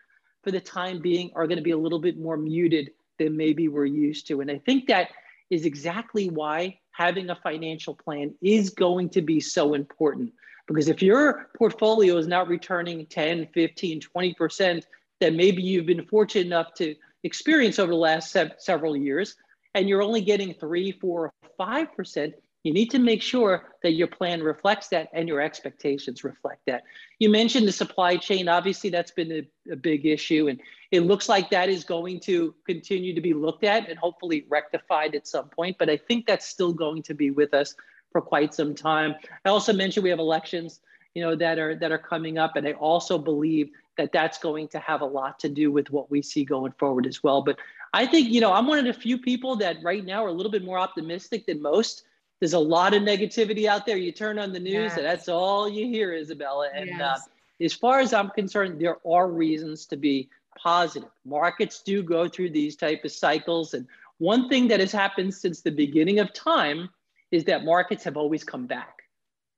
for 0.45 0.51
the 0.53 0.61
time 0.61 1.01
being 1.01 1.31
are 1.35 1.47
going 1.47 1.59
to 1.59 1.65
be 1.65 1.73
a 1.73 1.79
little 1.79 1.99
bit 1.99 2.19
more 2.19 2.37
muted 2.37 2.91
than 3.19 3.37
maybe 3.37 3.69
we're 3.69 3.87
used 3.87 4.29
to. 4.29 4.41
And 4.41 4.51
I 4.51 4.59
think 4.59 4.87
that 4.87 5.09
is 5.51 5.65
exactly 5.65 6.29
why 6.29 6.79
having 6.93 7.31
a 7.31 7.37
financial 7.37 7.95
plan 7.95 8.35
is 8.41 8.71
going 8.71 9.11
to 9.11 9.23
be 9.23 9.41
so 9.41 9.75
important. 9.75 10.33
Because 10.67 10.89
if 10.89 11.03
your 11.03 11.51
portfolio 11.57 12.17
is 12.17 12.27
not 12.27 12.49
returning 12.49 13.07
10, 13.07 13.49
15, 13.55 14.01
20% 14.01 14.83
that 15.21 15.35
maybe 15.35 15.63
you've 15.63 15.87
been 15.87 16.07
fortunate 16.07 16.47
enough 16.47 16.75
to 16.75 16.95
experience 17.23 17.79
over 17.79 17.93
the 17.93 17.97
last 17.97 18.33
se- 18.33 18.53
several 18.59 18.97
years, 18.97 19.37
and 19.77 19.89
you're 19.89 20.03
only 20.03 20.23
getting 20.23 20.55
three, 20.55 20.91
four, 20.91 21.33
five 21.59 21.95
percent, 21.95 22.35
you 22.65 22.73
need 22.73 22.91
to 22.91 22.99
make 22.99 23.23
sure 23.23 23.75
that 23.83 23.93
your 23.93 24.09
plan 24.09 24.43
reflects 24.43 24.89
that 24.89 25.09
and 25.13 25.29
your 25.29 25.41
expectations 25.41 26.25
reflect 26.25 26.63
that. 26.67 26.83
You 27.21 27.29
mentioned 27.29 27.69
the 27.69 27.73
supply 27.73 28.17
chain. 28.17 28.49
Obviously, 28.49 28.91
that's 28.91 29.13
been 29.13 29.31
a, 29.31 29.73
a, 29.73 29.77
big 29.77 30.05
issue, 30.05 30.49
and 30.49 30.61
it 30.91 31.01
looks 31.01 31.29
like 31.29 31.51
that 31.51 31.69
is 31.69 31.85
going 31.85 32.19
to 32.21 32.55
continue 32.67 33.15
to 33.15 33.21
be 33.21 33.35
looked 33.35 33.63
at 33.63 33.89
and 33.89 33.97
hopefully 33.99 34.47
rectified 34.49 35.15
at 35.15 35.29
some 35.29 35.49
point. 35.51 35.77
But 35.79 35.91
I 35.91 35.97
think 35.97 36.27
that's 36.27 36.47
still 36.47 36.73
going 36.73 37.03
to 37.05 37.15
be 37.15 37.31
with 37.31 37.55
us 37.55 37.77
for 38.11 38.21
quite 38.21 38.55
some 38.55 38.75
time. 38.75 39.15
I 39.45 39.51
also 39.51 39.73
mentioned 39.73 40.03
we 40.03 40.11
have 40.11 40.19
elections, 40.19 40.81
you 41.15 41.23
know, 41.23 41.37
that 41.37 41.59
are 41.59 41.77
that 41.77 41.93
are 41.93 41.99
coming 41.99 42.39
up, 42.39 42.57
and 42.57 42.67
I 42.67 42.73
also 42.73 43.19
believe 43.19 43.71
that 43.97 44.13
that's 44.13 44.39
going 44.39 44.69
to 44.69 44.79
have 44.79 45.01
a 45.01 45.07
lot 45.07 45.39
to 45.41 45.49
do 45.49 45.71
with 45.71 45.91
what 45.91 46.11
we 46.11 46.23
see 46.23 46.45
going 46.45 46.73
forward 46.73 47.07
as 47.07 47.23
well. 47.23 47.43
But 47.43 47.59
I 47.97 48.05
think, 48.05 48.29
you 48.31 48.43
know, 48.43 48.53
I'm 48.53 48.67
one 48.67 48.79
of 48.79 48.85
the 48.85 48.93
few 48.93 49.17
people 49.17 49.57
that 49.57 49.79
right 49.83 50.05
now 50.05 50.23
are 50.23 50.29
a 50.29 50.33
little 50.33 50.53
bit 50.53 50.63
more 50.63 50.79
optimistic 50.79 51.47
than 51.47 51.63
most. 51.63 52.03
There's 52.41 52.53
a 52.53 52.59
lot 52.59 52.93
of 52.93 53.03
negativity 53.03 53.65
out 53.65 53.87
there. 53.87 53.97
You 53.97 54.13
turn 54.13 54.39
on 54.39 54.53
the 54.53 54.61
news, 54.61 54.91
yes. 54.91 54.97
and 54.99 55.07
that's 55.07 55.31
all 55.31 55.67
you 55.67 55.87
hear, 55.87 56.13
Isabella. 56.13 56.69
And 56.75 56.91
uh, 56.91 57.15
yes. 57.17 57.21
uh, 57.23 57.65
as 57.65 57.73
far 57.73 58.01
as 58.01 58.13
I'm 58.13 58.29
concerned, 58.29 58.79
there 58.79 58.99
are 59.11 59.31
reasons 59.31 59.87
to 59.87 59.97
be 59.97 60.29
positive. 60.59 61.09
Markets 61.25 61.83
do 61.83 62.03
go 62.03 62.29
through 62.29 62.51
these 62.51 62.77
type 62.77 63.03
of 63.03 63.13
cycles, 63.13 63.73
and 63.73 63.87
one 64.19 64.51
thing 64.51 64.69
that 64.69 64.81
has 64.81 64.93
happened 64.93 65.33
since 65.33 65.63
the 65.63 65.71
beginning 65.71 66.19
of 66.19 66.35
time 66.35 66.91
is 67.31 67.45
that 67.45 67.65
markets 67.65 68.05
have 68.05 68.19
always 68.19 68.45
come 68.45 68.67
back. 68.67 69.05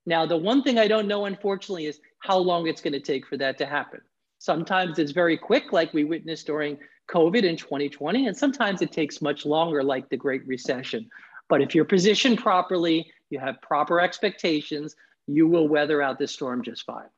Now, 0.05 0.25
the 0.25 0.37
one 0.37 0.63
thing 0.63 0.79
I 0.79 0.87
don't 0.87 1.09
know, 1.09 1.25
unfortunately, 1.25 1.87
is 1.87 1.99
how 2.19 2.37
long 2.37 2.67
it's 2.67 2.79
going 2.79 2.93
to 2.93 3.01
take 3.01 3.27
for 3.27 3.35
that 3.35 3.57
to 3.57 3.65
happen. 3.65 3.99
Sometimes 4.37 4.97
it's 4.97 5.11
very 5.11 5.37
quick, 5.37 5.73
like 5.73 5.93
we 5.93 6.05
witnessed 6.05 6.47
during 6.47 6.77
COVID 7.13 7.43
in 7.43 7.57
2020, 7.57 8.27
and 8.27 8.37
sometimes 8.37 8.81
it 8.81 8.91
takes 8.91 9.21
much 9.21 9.45
longer, 9.45 9.83
like 9.83 10.09
the 10.09 10.17
Great 10.17 10.45
Recession. 10.47 11.09
But 11.47 11.61
if 11.61 11.73
you're 11.73 11.85
positioned 11.85 12.37
properly, 12.37 13.11
you 13.29 13.39
have 13.39 13.61
proper 13.61 13.99
expectations, 13.99 14.95
you 15.27 15.47
will 15.47 15.67
weather 15.67 16.01
out 16.01 16.19
this 16.19 16.31
storm 16.31 16.63
just 16.63 16.85
fine. 16.85 17.09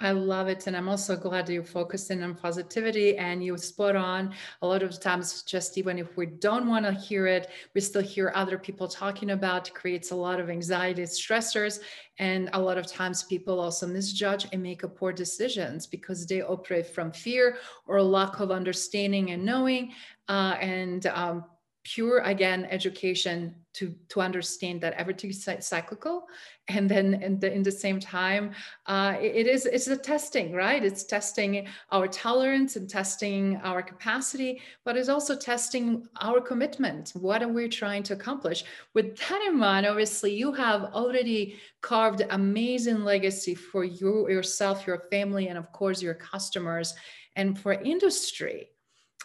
I 0.00 0.10
love 0.10 0.48
it. 0.48 0.66
And 0.66 0.76
I'm 0.76 0.88
also 0.88 1.16
glad 1.16 1.48
you're 1.48 1.62
focusing 1.62 2.22
on 2.22 2.34
positivity 2.34 3.16
and 3.18 3.44
you 3.44 3.56
spot 3.58 3.94
on. 3.94 4.34
A 4.62 4.66
lot 4.66 4.82
of 4.82 4.98
times, 4.98 5.42
just 5.42 5.78
even 5.78 5.98
if 5.98 6.16
we 6.16 6.26
don't 6.26 6.66
want 6.66 6.86
to 6.86 6.92
hear 6.92 7.26
it, 7.26 7.50
we 7.74 7.80
still 7.80 8.02
hear 8.02 8.32
other 8.34 8.58
people 8.58 8.88
talking 8.88 9.30
about 9.30 9.68
it 9.68 9.74
creates 9.74 10.10
a 10.10 10.16
lot 10.16 10.40
of 10.40 10.50
anxiety, 10.50 11.02
stressors. 11.02 11.80
And 12.18 12.50
a 12.52 12.60
lot 12.60 12.78
of 12.78 12.86
times 12.86 13.22
people 13.24 13.60
also 13.60 13.86
misjudge 13.86 14.46
and 14.52 14.62
make 14.62 14.82
poor 14.96 15.12
decisions 15.12 15.86
because 15.86 16.26
they 16.26 16.42
operate 16.42 16.86
from 16.86 17.12
fear 17.12 17.58
or 17.86 18.02
lack 18.02 18.40
of 18.40 18.50
understanding 18.50 19.30
and 19.30 19.44
knowing. 19.44 19.92
Uh, 20.28 20.56
and 20.60 21.06
um, 21.06 21.44
pure 21.84 22.20
again 22.20 22.66
education 22.70 23.54
to 23.74 23.94
to 24.08 24.20
understand 24.20 24.80
that 24.80 24.92
everything 24.94 25.30
is 25.30 25.48
cyclical. 25.60 26.26
And 26.68 26.88
then 26.88 27.14
in 27.14 27.40
the, 27.40 27.52
in 27.52 27.62
the 27.62 27.72
same 27.72 27.98
time 27.98 28.52
uh, 28.86 29.16
it 29.20 29.46
is 29.46 29.66
it's 29.66 29.88
a 29.88 29.96
testing 29.96 30.52
right? 30.52 30.84
It's 30.84 31.04
testing 31.04 31.66
our 31.90 32.06
tolerance 32.06 32.76
and 32.76 32.88
testing 32.88 33.60
our 33.64 33.82
capacity 33.82 34.60
but 34.84 34.96
it's 34.96 35.08
also 35.08 35.34
testing 35.36 36.06
our 36.20 36.40
commitment 36.40 37.12
what 37.14 37.42
are 37.42 37.48
we 37.48 37.68
trying 37.68 38.02
to 38.04 38.14
accomplish. 38.14 38.64
With 38.94 39.16
that 39.18 39.42
in 39.48 39.58
mind 39.58 39.86
obviously 39.86 40.34
you 40.34 40.52
have 40.52 40.84
already 40.94 41.56
carved 41.80 42.22
amazing 42.30 43.02
legacy 43.02 43.54
for 43.54 43.84
you 43.84 44.28
yourself 44.28 44.86
your 44.86 45.04
family 45.10 45.48
and 45.48 45.58
of 45.58 45.72
course 45.72 46.00
your 46.00 46.14
customers. 46.14 46.94
And 47.34 47.58
for 47.58 47.72
industry 47.72 48.68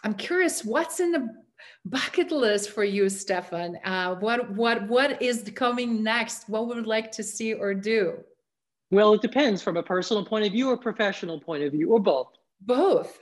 i'm 0.04 0.14
curious 0.14 0.64
what's 0.64 1.00
in 1.00 1.12
the 1.12 1.28
bucket 1.90 2.32
list 2.32 2.72
for 2.72 2.84
you, 2.84 3.10
Stefan? 3.10 3.78
Uh, 3.84 4.16
what 4.16 4.50
what 4.52 4.88
what 4.88 5.22
is 5.22 5.52
coming 5.56 6.04
next? 6.04 6.50
What 6.50 6.68
would 6.68 6.78
you 6.78 6.84
like 6.84 7.12
to 7.14 7.24
see 7.24 7.54
or 7.54 7.74
do? 7.74 8.24
Well, 8.92 9.14
it 9.14 9.22
depends 9.22 9.62
from 9.62 9.78
a 9.78 9.84
personal 9.84 10.24
point 10.26 10.46
of 10.46 10.52
view 10.52 10.70
or 10.70 10.78
professional 10.78 11.40
point 11.40 11.64
of 11.64 11.74
view, 11.74 11.92
or 11.92 12.00
both. 12.00 12.30
Both. 12.62 13.20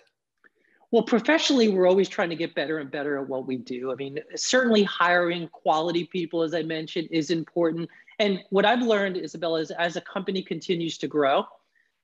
Well, 0.91 1.03
professionally, 1.03 1.69
we're 1.69 1.89
always 1.89 2.07
trying 2.07 2.29
to 2.29 2.35
get 2.35 2.55
better 2.55 2.77
and 2.77 2.89
better 2.89 3.17
at 3.17 3.27
what 3.27 3.47
we 3.47 3.57
do. 3.57 3.91
I 3.91 3.95
mean, 3.95 4.19
certainly 4.35 4.83
hiring 4.83 5.47
quality 5.49 6.05
people, 6.05 6.43
as 6.43 6.53
I 6.53 6.61
mentioned, 6.61 7.09
is 7.11 7.31
important. 7.31 7.89
And 8.19 8.41
what 8.49 8.65
I've 8.65 8.81
learned, 8.81 9.17
Isabella, 9.17 9.59
is 9.59 9.71
as 9.71 9.95
a 9.97 10.01
company 10.01 10.41
continues 10.41 10.97
to 10.99 11.07
grow, 11.07 11.43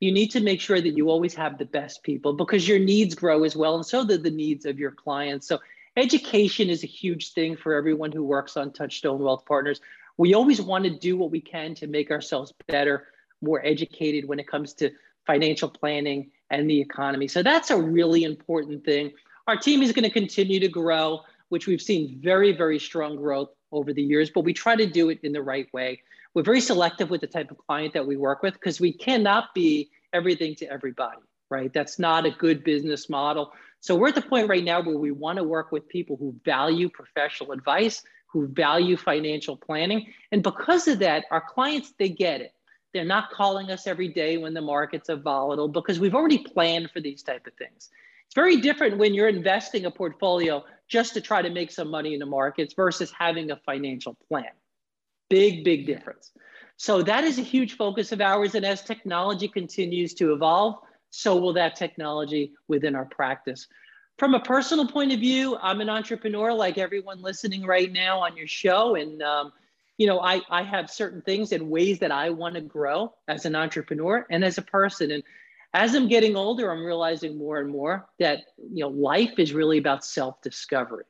you 0.02 0.12
need 0.12 0.32
to 0.32 0.42
make 0.42 0.60
sure 0.60 0.82
that 0.82 0.98
you 0.98 1.10
always 1.10 1.36
have 1.36 1.58
the 1.58 1.66
best 1.66 2.02
people 2.04 2.34
because 2.34 2.68
your 2.68 2.80
needs 2.80 3.14
grow 3.14 3.44
as 3.44 3.56
well, 3.56 3.76
and 3.76 3.86
so 3.86 4.06
do 4.06 4.18
the 4.18 4.32
needs 4.32 4.66
of 4.66 4.80
your 4.80 4.92
clients. 4.92 5.48
So 5.48 5.60
Education 5.98 6.70
is 6.70 6.84
a 6.84 6.88
huge 6.88 7.34
thing 7.34 7.58
for 7.58 7.74
everyone 7.74 8.14
who 8.14 8.24
works 8.24 8.56
on 8.56 8.72
Touchstone 8.72 9.20
Wealth 9.20 9.46
Partners. 9.46 9.82
We 10.18 10.34
always 10.34 10.62
want 10.62 10.86
to 10.86 10.90
do 10.90 11.18
what 11.18 11.32
we 11.32 11.42
can 11.42 11.76
to 11.76 11.88
make 11.88 12.12
ourselves 12.12 12.54
better, 12.68 13.08
more 13.42 13.66
educated 13.66 14.26
when 14.26 14.40
it 14.40 14.48
comes 14.48 14.74
to 14.76 14.92
financial 15.28 15.70
planning 15.70 16.32
and 16.50 16.70
the 16.70 16.80
economy. 16.80 17.28
So 17.28 17.44
that's 17.44 17.72
a 17.72 17.78
really 17.78 18.24
important 18.24 18.86
thing. 18.86 19.12
Our 19.48 19.58
team 19.58 19.82
is 19.82 19.92
going 19.92 20.06
to 20.06 20.10
continue 20.10 20.62
to 20.62 20.70
grow, 20.70 21.22
which 21.50 21.68
we've 21.68 21.82
seen 21.82 22.22
very, 22.24 22.54
very 22.54 22.80
strong 22.80 23.18
growth 23.18 23.50
over 23.74 23.92
the 23.92 24.04
years, 24.04 24.30
but 24.30 24.46
we 24.46 24.54
try 24.54 24.78
to 24.78 24.86
do 24.86 25.10
it 25.10 25.20
in 25.24 25.34
the 25.34 25.42
right 25.42 25.72
way. 25.74 26.02
We're 26.34 26.44
very 26.44 26.62
selective 26.62 27.10
with 27.10 27.20
the 27.20 27.28
type 27.28 27.52
of 27.52 27.58
client 27.58 27.94
that 27.96 28.08
we 28.08 28.16
work 28.16 28.44
with 28.44 28.54
because 28.54 28.80
we 28.80 28.94
cannot 28.94 29.54
be 29.54 29.90
everything 30.14 30.56
to 30.56 30.72
everybody, 30.72 31.20
right? 31.50 31.74
That's 31.74 32.00
not 32.00 32.26
a 32.26 32.32
good 32.32 32.64
business 32.64 33.10
model. 33.10 33.52
So 33.82 33.96
we're 33.96 34.10
at 34.10 34.16
the 34.16 34.22
point 34.22 34.48
right 34.48 34.64
now 34.64 34.82
where 34.82 34.98
we 34.98 35.12
want 35.12 35.38
to 35.38 35.44
work 35.44 35.72
with 35.72 35.90
people 35.90 36.16
who 36.16 36.36
value 36.46 36.88
professional 36.88 37.52
advice, 37.52 38.04
who 38.28 38.48
value 38.48 38.96
financial 38.96 39.58
planning. 39.58 40.14
And 40.32 40.44
because 40.44 40.88
of 40.88 41.00
that, 41.00 41.26
our 41.32 41.42
clients, 41.42 41.94
they 41.98 42.10
get 42.10 42.42
it. 42.42 42.54
They're 42.94 43.04
not 43.04 43.32
calling 43.32 43.72
us 43.72 43.88
every 43.88 44.10
day 44.10 44.38
when 44.38 44.54
the 44.54 44.62
markets 44.62 45.10
are 45.10 45.16
volatile 45.16 45.68
because 45.68 46.00
we've 46.00 46.14
already 46.14 46.38
planned 46.38 46.92
for 46.92 47.02
these 47.02 47.24
type 47.24 47.48
of 47.48 47.54
things. 47.54 47.90
It's 48.28 48.36
very 48.36 48.58
different 48.58 48.98
when 48.98 49.14
you're 49.14 49.28
investing 49.28 49.86
a 49.86 49.92
portfolio 49.92 50.64
just 50.88 51.14
to 51.16 51.22
try 51.22 51.42
to 51.42 51.50
make 51.50 51.72
some 51.72 51.90
money 51.90 52.14
in 52.14 52.20
the 52.20 52.26
markets 52.26 52.74
versus 52.76 53.12
having 53.18 53.50
a 53.50 53.56
financial 53.66 54.16
plan. 54.28 54.52
Big, 55.30 55.64
big 55.64 55.88
difference. 55.88 56.32
So 56.78 57.02
that 57.04 57.24
is 57.24 57.40
a 57.40 57.44
huge 57.44 57.78
focus 57.78 58.12
of 58.12 58.22
ours. 58.22 58.54
And 58.54 58.66
as 58.66 58.84
technology 58.84 59.48
continues 59.48 60.14
to 60.16 60.34
evolve, 60.34 60.76
so 61.12 61.36
will 61.36 61.54
that 61.54 61.76
technology 61.76 62.54
within 62.68 62.96
our 62.96 63.06
practice. 63.06 63.68
From 64.18 64.34
a 64.34 64.40
personal 64.40 64.88
point 64.88 65.12
of 65.12 65.20
view, 65.20 65.58
I'm 65.62 65.82
an 65.82 65.90
entrepreneur 65.90 66.54
like 66.54 66.78
everyone 66.78 67.22
listening 67.22 67.66
right 67.66 67.92
now 67.92 68.20
on 68.20 68.38
your 68.38 68.48
show. 68.48 68.96
And, 68.96 69.22
um, 69.22 69.52
you 69.98 70.08
know, 70.08 70.20
I, 70.20 70.42
I 70.50 70.64
have 70.64 70.90
certain 70.90 71.22
things 71.22 71.52
and 71.52 71.70
ways 71.70 72.00
that 72.00 72.12
I 72.12 72.30
want 72.30 72.56
to 72.56 72.62
grow 72.62 73.14
as 73.28 73.46
an 73.46 73.56
entrepreneur 73.56 74.26
and 74.30 74.44
as 74.44 74.58
a 74.58 74.62
person. 74.62 75.12
And 75.12 75.24
as 75.74 75.96
I'm 75.96 76.08
getting 76.08 76.36
older, 76.36 76.72
I'm 76.72 76.84
realizing 76.84 77.38
more 77.38 77.60
and 77.60 77.70
more 77.70 78.08
that, 78.20 78.40
you 78.58 78.84
know, 78.84 78.90
life 78.90 79.38
is 79.38 79.54
really 79.54 79.78
about 79.78 80.06
self 80.06 80.42
discovery. 80.42 81.06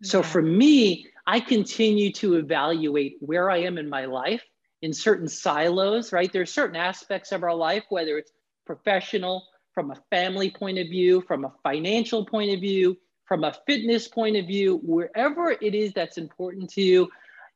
Yeah. 0.00 0.10
So 0.10 0.22
for 0.22 0.42
me, 0.42 1.06
I 1.26 1.40
continue 1.40 2.12
to 2.12 2.34
evaluate 2.34 3.16
where 3.20 3.50
I 3.50 3.58
am 3.58 3.78
in 3.78 3.88
my 3.88 4.04
life 4.04 4.44
in 4.82 4.92
certain 4.92 5.28
silos, 5.28 6.12
right? 6.12 6.30
There's 6.30 6.52
certain 6.52 6.76
aspects 6.76 7.32
of 7.32 7.42
our 7.42 7.54
life, 7.54 7.84
whether 7.88 8.18
it's 8.18 8.30
professional, 8.66 9.46
from 9.72 9.90
a 9.90 9.96
family 10.10 10.50
point 10.50 10.78
of 10.78 10.88
view, 10.88 11.20
from 11.22 11.44
a 11.44 11.52
financial 11.62 12.24
point 12.24 12.52
of 12.52 12.60
view, 12.60 12.96
from 13.26 13.44
a 13.44 13.54
fitness 13.66 14.06
point 14.06 14.36
of 14.36 14.46
view, 14.46 14.80
wherever 14.84 15.50
it 15.50 15.74
is 15.74 15.92
that's 15.92 16.18
important 16.18 16.70
to 16.70 16.82
you, 16.82 17.08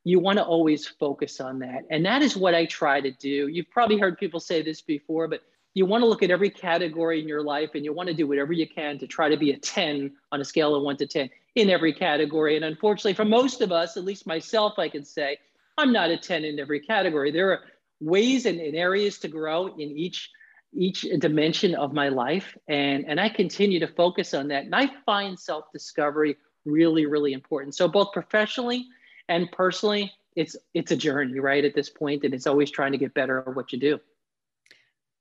you 0.04 0.18
want 0.18 0.38
to 0.38 0.44
always 0.44 0.86
focus 0.86 1.40
on 1.40 1.58
that. 1.60 1.84
And 1.90 2.04
that 2.06 2.22
is 2.22 2.36
what 2.36 2.54
I 2.54 2.66
try 2.66 3.00
to 3.00 3.10
do. 3.10 3.48
You've 3.48 3.70
probably 3.70 3.98
heard 3.98 4.18
people 4.18 4.40
say 4.40 4.62
this 4.62 4.80
before, 4.80 5.28
but 5.28 5.42
you 5.74 5.86
want 5.86 6.02
to 6.02 6.08
look 6.08 6.22
at 6.22 6.30
every 6.30 6.50
category 6.50 7.20
in 7.20 7.28
your 7.28 7.42
life 7.42 7.70
and 7.74 7.84
you 7.84 7.92
want 7.92 8.08
to 8.08 8.14
do 8.14 8.26
whatever 8.26 8.52
you 8.52 8.66
can 8.66 8.98
to 8.98 9.06
try 9.06 9.28
to 9.28 9.36
be 9.36 9.52
a 9.52 9.58
10 9.58 10.10
on 10.32 10.40
a 10.40 10.44
scale 10.44 10.74
of 10.74 10.82
1 10.82 10.96
to 10.96 11.06
10 11.06 11.28
in 11.56 11.70
every 11.70 11.92
category. 11.92 12.56
And 12.56 12.64
unfortunately, 12.64 13.14
for 13.14 13.24
most 13.24 13.60
of 13.60 13.70
us, 13.70 13.96
at 13.96 14.04
least 14.04 14.26
myself, 14.26 14.78
I 14.78 14.88
can 14.88 15.04
say, 15.04 15.38
I'm 15.76 15.92
not 15.92 16.10
a 16.10 16.16
10 16.16 16.44
in 16.44 16.58
every 16.58 16.80
category. 16.80 17.30
There 17.30 17.52
are 17.52 17.60
ways 18.00 18.46
and, 18.46 18.58
and 18.60 18.74
areas 18.74 19.18
to 19.18 19.28
grow 19.28 19.66
in 19.66 19.90
each 19.90 20.30
each 20.72 21.06
dimension 21.18 21.74
of 21.74 21.92
my 21.92 22.08
life 22.08 22.56
and 22.68 23.06
and 23.06 23.18
i 23.18 23.28
continue 23.28 23.80
to 23.80 23.86
focus 23.86 24.34
on 24.34 24.48
that 24.48 24.64
and 24.64 24.74
i 24.74 24.86
find 25.06 25.38
self-discovery 25.38 26.36
really 26.68 27.06
really 27.06 27.32
important. 27.32 27.74
So 27.74 27.88
both 27.88 28.12
professionally 28.12 28.86
and 29.28 29.50
personally 29.52 30.12
it's 30.36 30.56
it's 30.74 30.92
a 30.92 30.96
journey 30.96 31.40
right 31.40 31.64
at 31.64 31.74
this 31.74 31.90
point 31.90 32.24
and 32.24 32.34
it's 32.34 32.46
always 32.46 32.70
trying 32.70 32.92
to 32.92 32.98
get 32.98 33.14
better 33.14 33.40
at 33.40 33.54
what 33.54 33.72
you 33.72 33.78
do. 33.78 33.98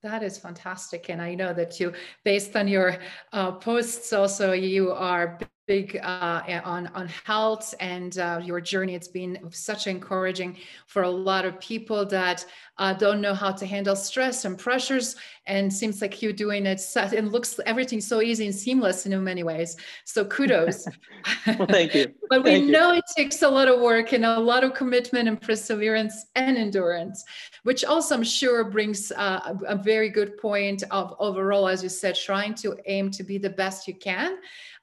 That 0.03 0.23
is 0.23 0.37
fantastic 0.37 1.09
and 1.09 1.21
i 1.21 1.33
know 1.33 1.53
that 1.53 1.79
you 1.79 1.93
based 2.23 2.55
on 2.55 2.67
your 2.67 2.97
uh, 3.33 3.53
posts 3.53 4.13
also 4.13 4.51
you 4.51 4.91
are 4.91 5.39
big 5.67 5.99
uh, 6.01 6.61
on 6.63 6.87
on 6.95 7.09
health 7.25 7.75
and 7.79 8.17
uh, 8.17 8.41
your 8.43 8.61
journey. 8.61 8.95
It's 8.95 9.09
been 9.09 9.37
such 9.51 9.85
encouraging 9.85 10.57
for 10.87 11.03
a 11.03 11.09
lot 11.09 11.45
of 11.45 11.59
people 11.59 12.05
that 12.07 12.45
uh, 12.79 12.93
don't 12.93 13.21
know 13.21 13.33
how 13.33 13.51
to 13.51 13.65
handle 13.65 13.95
stress 13.95 14.45
and 14.45 14.57
pressures. 14.57 15.15
And 15.45 15.71
seems 15.71 16.01
like 16.01 16.21
you're 16.21 16.33
doing 16.33 16.65
it. 16.65 16.81
It 16.95 17.25
looks 17.25 17.59
everything 17.65 18.01
so 18.01 18.21
easy 18.21 18.45
and 18.45 18.55
seamless 18.55 19.05
in 19.05 19.23
many 19.23 19.43
ways. 19.43 19.77
So 20.05 20.25
kudos. 20.25 20.87
well, 21.47 21.67
thank 21.67 21.95
you. 21.95 22.13
but 22.29 22.43
we 22.43 22.61
know 22.61 22.91
you. 22.91 22.99
it 22.99 23.05
takes 23.15 23.41
a 23.41 23.49
lot 23.49 23.67
of 23.67 23.79
work 23.79 24.13
and 24.13 24.25
a 24.25 24.39
lot 24.39 24.63
of 24.63 24.73
commitment 24.73 25.27
and 25.27 25.41
perseverance 25.41 26.25
and 26.35 26.57
endurance, 26.57 27.23
which 27.63 27.85
also 27.85 28.15
I'm 28.15 28.23
sure 28.23 28.63
brings 28.65 29.11
uh, 29.11 29.55
a 29.67 29.75
very 29.75 30.09
good 30.09 30.37
point 30.37 30.83
of 30.91 31.15
overall, 31.19 31.67
as 31.67 31.83
you 31.83 31.89
said, 31.89 32.15
trying 32.15 32.53
to 32.55 32.77
aim 32.85 33.11
to 33.11 33.23
be 33.23 33.37
the 33.37 33.49
best 33.49 33.87
you 33.87 33.95
can. 33.95 34.37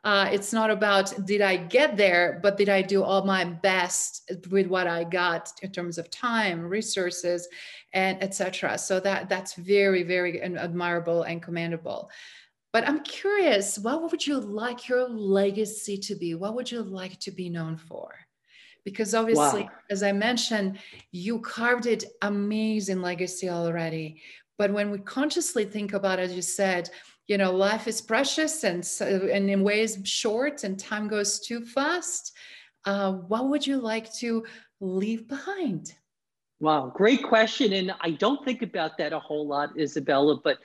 Uh, 0.05 0.29
it's 0.31 0.53
not 0.53 0.71
about 0.71 1.27
did 1.27 1.40
I 1.40 1.57
get 1.57 1.97
there, 1.97 2.38
but 2.43 2.59
did 2.59 2.69
I 2.69 2.83
do 2.83 3.03
all 3.03 3.25
my 3.25 3.45
best 3.45 4.31
with 4.51 4.67
what 4.67 4.87
I 4.87 5.03
got 5.03 5.51
in 5.62 5.73
terms 5.73 5.97
of 5.97 6.11
time, 6.11 6.61
resources, 6.61 7.49
and 7.95 8.23
etc. 8.23 8.77
So 8.77 9.01
that 9.01 9.31
that's 9.31 9.55
very 9.55 10.03
very 10.03 10.43
admirable 10.43 11.23
and 11.23 11.43
commendable. 11.43 12.11
But 12.71 12.87
I'm 12.87 13.01
curious, 13.05 13.79
what 13.79 14.11
would 14.11 14.27
you 14.27 14.40
like 14.40 14.88
your 14.88 15.09
legacy 15.09 15.97
to 15.99 16.17
be? 16.17 16.35
What 16.35 16.55
would 16.55 16.71
you 16.71 16.83
like 16.83 17.19
to 17.21 17.31
be 17.31 17.49
known 17.49 17.77
for? 17.77 18.12
Because 18.85 19.14
obviously, 19.14 19.62
wow. 19.62 19.71
as 19.90 20.03
I 20.03 20.12
mentioned, 20.12 20.79
you 21.12 21.38
carved 21.38 21.87
it 21.87 22.05
amazing 22.21 23.01
legacy 23.01 23.49
already. 23.49 24.21
But 24.59 24.73
when 24.73 24.90
we 24.90 24.99
consciously 24.99 25.64
think 25.64 25.95
about, 25.95 26.19
as 26.19 26.33
you 26.33 26.43
said, 26.43 26.90
you 27.27 27.39
know 27.39 27.53
life 27.53 27.89
is 27.89 28.01
precious 28.01 28.65
and 28.65 28.87
and 29.01 29.51
in 29.51 29.63
ways 29.63 29.99
short 30.05 30.65
and 30.65 30.79
time 30.79 31.09
goes 31.09 31.41
too 31.41 31.65
fast 31.65 32.33
uh, 32.87 33.13
what 33.13 33.49
would 33.49 33.67
you 33.67 33.79
like 33.79 34.13
to 34.13 34.45
leave 34.81 35.27
behind? 35.27 35.95
Wow 36.61 36.93
great 36.95 37.23
question 37.23 37.73
and 37.73 37.95
i 38.01 38.11
don't 38.11 38.45
think 38.45 38.63
about 38.63 38.97
that 38.99 39.13
a 39.13 39.19
whole 39.19 39.47
lot 39.47 39.79
isabella 39.79 40.41
but 40.43 40.59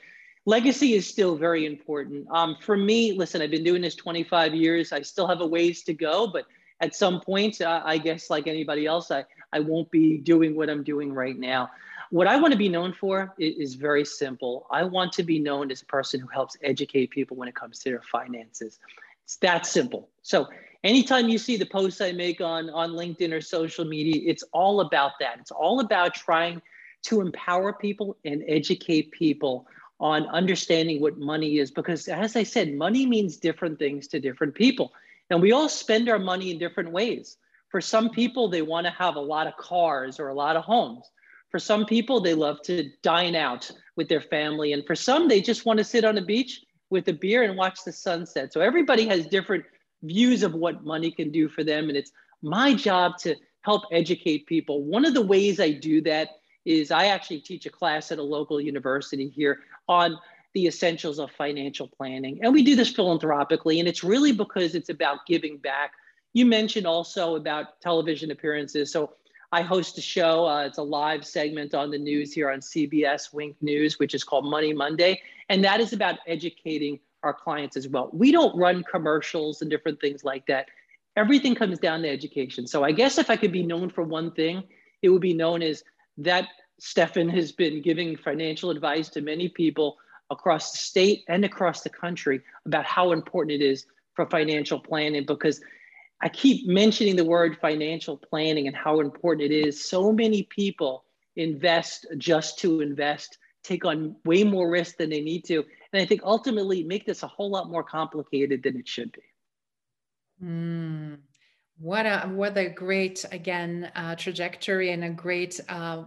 legacy 0.46 0.94
is 0.94 1.06
still 1.06 1.36
very 1.36 1.66
important. 1.66 2.26
Um, 2.30 2.56
for 2.60 2.76
me 2.76 3.12
listen 3.12 3.42
i've 3.42 3.50
been 3.50 3.64
doing 3.64 3.82
this 3.82 3.96
25 3.96 4.54
years 4.54 4.92
i 4.92 5.02
still 5.02 5.26
have 5.26 5.40
a 5.40 5.46
ways 5.46 5.82
to 5.84 5.94
go 5.94 6.26
but 6.26 6.46
at 6.80 6.94
some 6.94 7.20
point 7.20 7.60
uh, 7.60 7.82
i 7.84 7.98
guess 7.98 8.30
like 8.30 8.46
anybody 8.46 8.86
else 8.86 9.10
i, 9.10 9.24
I 9.52 9.60
won't 9.60 9.90
be 9.90 10.18
doing 10.18 10.54
what 10.56 10.70
i'm 10.70 10.84
doing 10.84 11.12
right 11.12 11.38
now 11.38 11.70
what 12.10 12.26
I 12.26 12.36
want 12.36 12.52
to 12.52 12.58
be 12.58 12.68
known 12.68 12.92
for 12.92 13.34
is, 13.38 13.74
very 13.74 14.04
simple. 14.04 14.66
I 14.70 14.84
want 14.84 15.12
to 15.12 15.22
be 15.22 15.38
known 15.38 15.70
as 15.70 15.82
a 15.82 15.86
person 15.86 16.20
who 16.20 16.26
helps 16.26 16.56
educate 16.62 17.10
people 17.10 17.36
when 17.36 17.48
it 17.48 17.54
comes 17.54 17.78
to 17.80 17.90
their 17.90 18.02
finances. 18.02 18.80
It's 19.24 19.36
that 19.36 19.64
simple. 19.64 20.08
So 20.22 20.48
anytime 20.82 21.28
you 21.28 21.38
see 21.38 21.56
the 21.56 21.66
posts 21.66 22.00
I 22.00 22.10
make 22.12 22.40
on, 22.40 22.68
on 22.70 22.90
LinkedIn 22.90 23.32
or 23.32 23.40
social 23.40 23.84
media, 23.84 24.22
it's 24.24 24.42
all 24.52 24.80
about 24.80 25.12
that. 25.20 25.38
It's 25.38 25.52
all 25.52 25.80
about 25.80 26.14
trying 26.14 26.60
to 27.02 27.20
empower 27.20 27.72
people 27.72 28.16
and 28.24 28.42
educate 28.48 29.12
people 29.12 29.66
on 30.00 30.26
understanding 30.28 31.00
what 31.00 31.18
money 31.18 31.58
is. 31.58 31.70
Because 31.70 32.08
as 32.08 32.34
I 32.34 32.42
said, 32.42 32.74
money 32.74 33.06
means 33.06 33.36
different 33.36 33.78
things 33.78 34.08
to 34.08 34.18
different 34.18 34.54
people. 34.54 34.92
And 35.30 35.40
we 35.40 35.52
all 35.52 35.68
spend 35.68 36.08
our 36.08 36.18
money 36.18 36.50
in 36.50 36.58
different 36.58 36.90
ways. 36.90 37.36
For 37.68 37.80
some 37.80 38.10
people, 38.10 38.48
they 38.48 38.62
want 38.62 38.86
to 38.86 38.92
have 38.92 39.14
a 39.14 39.20
lot 39.20 39.46
of 39.46 39.56
cars 39.56 40.18
or 40.18 40.28
a 40.28 40.34
lot 40.34 40.56
of 40.56 40.64
homes. 40.64 41.08
For 41.50 41.58
some 41.58 41.84
people, 41.84 42.20
they 42.20 42.34
love 42.34 42.62
to 42.62 42.90
dine 43.02 43.34
out 43.34 43.70
with 43.96 44.08
their 44.08 44.20
family. 44.20 44.72
And 44.72 44.86
for 44.86 44.94
some, 44.94 45.28
they 45.28 45.40
just 45.40 45.66
want 45.66 45.78
to 45.78 45.84
sit 45.84 46.04
on 46.04 46.18
a 46.18 46.24
beach 46.24 46.62
with 46.90 47.08
a 47.08 47.12
beer 47.12 47.42
and 47.42 47.56
watch 47.56 47.84
the 47.84 47.92
sunset. 47.92 48.52
So 48.52 48.60
everybody 48.60 49.06
has 49.08 49.26
different 49.26 49.64
views 50.02 50.42
of 50.42 50.54
what 50.54 50.84
money 50.84 51.10
can 51.10 51.30
do 51.30 51.48
for 51.48 51.64
them. 51.64 51.88
And 51.88 51.96
it's 51.96 52.12
my 52.42 52.74
job 52.74 53.18
to 53.18 53.36
help 53.62 53.82
educate 53.92 54.46
people. 54.46 54.82
One 54.84 55.04
of 55.04 55.14
the 55.14 55.24
ways 55.24 55.60
I 55.60 55.72
do 55.72 56.00
that 56.02 56.28
is 56.64 56.90
I 56.90 57.06
actually 57.06 57.40
teach 57.40 57.66
a 57.66 57.70
class 57.70 58.12
at 58.12 58.18
a 58.18 58.22
local 58.22 58.60
university 58.60 59.28
here 59.28 59.60
on 59.88 60.16
the 60.54 60.66
essentials 60.66 61.18
of 61.18 61.30
financial 61.32 61.88
planning. 61.88 62.40
And 62.42 62.52
we 62.52 62.62
do 62.62 62.74
this 62.74 62.92
philanthropically. 62.92 63.78
And 63.78 63.88
it's 63.88 64.02
really 64.02 64.32
because 64.32 64.74
it's 64.74 64.88
about 64.88 65.26
giving 65.26 65.58
back. 65.58 65.92
You 66.32 66.46
mentioned 66.46 66.86
also 66.86 67.36
about 67.36 67.80
television 67.80 68.30
appearances. 68.30 68.92
So 68.92 69.14
I 69.52 69.62
host 69.62 69.98
a 69.98 70.00
show. 70.00 70.46
Uh, 70.46 70.64
it's 70.66 70.78
a 70.78 70.82
live 70.82 71.26
segment 71.26 71.74
on 71.74 71.90
the 71.90 71.98
news 71.98 72.32
here 72.32 72.50
on 72.50 72.60
CBS 72.60 73.32
Wink 73.32 73.56
News, 73.60 73.98
which 73.98 74.14
is 74.14 74.22
called 74.22 74.44
Money 74.44 74.72
Monday. 74.72 75.20
And 75.48 75.64
that 75.64 75.80
is 75.80 75.92
about 75.92 76.18
educating 76.26 77.00
our 77.24 77.34
clients 77.34 77.76
as 77.76 77.88
well. 77.88 78.10
We 78.12 78.30
don't 78.30 78.56
run 78.56 78.84
commercials 78.90 79.60
and 79.60 79.70
different 79.70 80.00
things 80.00 80.24
like 80.24 80.46
that. 80.46 80.68
Everything 81.16 81.56
comes 81.56 81.80
down 81.80 82.02
to 82.02 82.08
education. 82.08 82.66
So 82.66 82.84
I 82.84 82.92
guess 82.92 83.18
if 83.18 83.28
I 83.28 83.36
could 83.36 83.52
be 83.52 83.64
known 83.64 83.90
for 83.90 84.04
one 84.04 84.30
thing, 84.30 84.62
it 85.02 85.08
would 85.08 85.20
be 85.20 85.34
known 85.34 85.62
as 85.62 85.82
that 86.18 86.46
Stefan 86.78 87.28
has 87.30 87.50
been 87.50 87.82
giving 87.82 88.16
financial 88.16 88.70
advice 88.70 89.08
to 89.10 89.20
many 89.20 89.48
people 89.48 89.98
across 90.30 90.70
the 90.70 90.78
state 90.78 91.24
and 91.28 91.44
across 91.44 91.80
the 91.80 91.90
country 91.90 92.40
about 92.64 92.86
how 92.86 93.10
important 93.10 93.60
it 93.60 93.64
is 93.64 93.86
for 94.14 94.26
financial 94.26 94.78
planning 94.78 95.24
because 95.26 95.60
I 96.22 96.28
keep 96.28 96.66
mentioning 96.66 97.16
the 97.16 97.24
word 97.24 97.58
financial 97.60 98.16
planning 98.16 98.66
and 98.66 98.76
how 98.76 99.00
important 99.00 99.50
it 99.50 99.66
is. 99.66 99.88
So 99.88 100.12
many 100.12 100.42
people 100.44 101.04
invest 101.36 102.06
just 102.18 102.58
to 102.60 102.80
invest, 102.80 103.38
take 103.62 103.84
on 103.84 104.16
way 104.24 104.44
more 104.44 104.68
risk 104.68 104.98
than 104.98 105.10
they 105.10 105.22
need 105.22 105.44
to. 105.46 105.64
And 105.92 106.02
I 106.02 106.04
think 106.04 106.20
ultimately 106.22 106.84
make 106.84 107.06
this 107.06 107.22
a 107.22 107.26
whole 107.26 107.50
lot 107.50 107.70
more 107.70 107.82
complicated 107.82 108.62
than 108.62 108.76
it 108.76 108.86
should 108.86 109.12
be. 109.12 109.22
Mm, 110.42 111.18
what 111.78 112.06
a 112.06 112.20
what 112.28 112.56
a 112.56 112.68
great 112.68 113.24
again 113.30 113.90
uh, 113.94 114.14
trajectory 114.14 114.90
and 114.92 115.04
a 115.04 115.10
great 115.10 115.60
uh, 115.68 116.04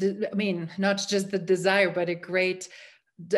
I 0.00 0.34
mean 0.34 0.70
not 0.78 1.02
just 1.08 1.30
the 1.30 1.38
desire 1.38 1.90
but 1.90 2.08
a 2.08 2.14
great 2.14 2.68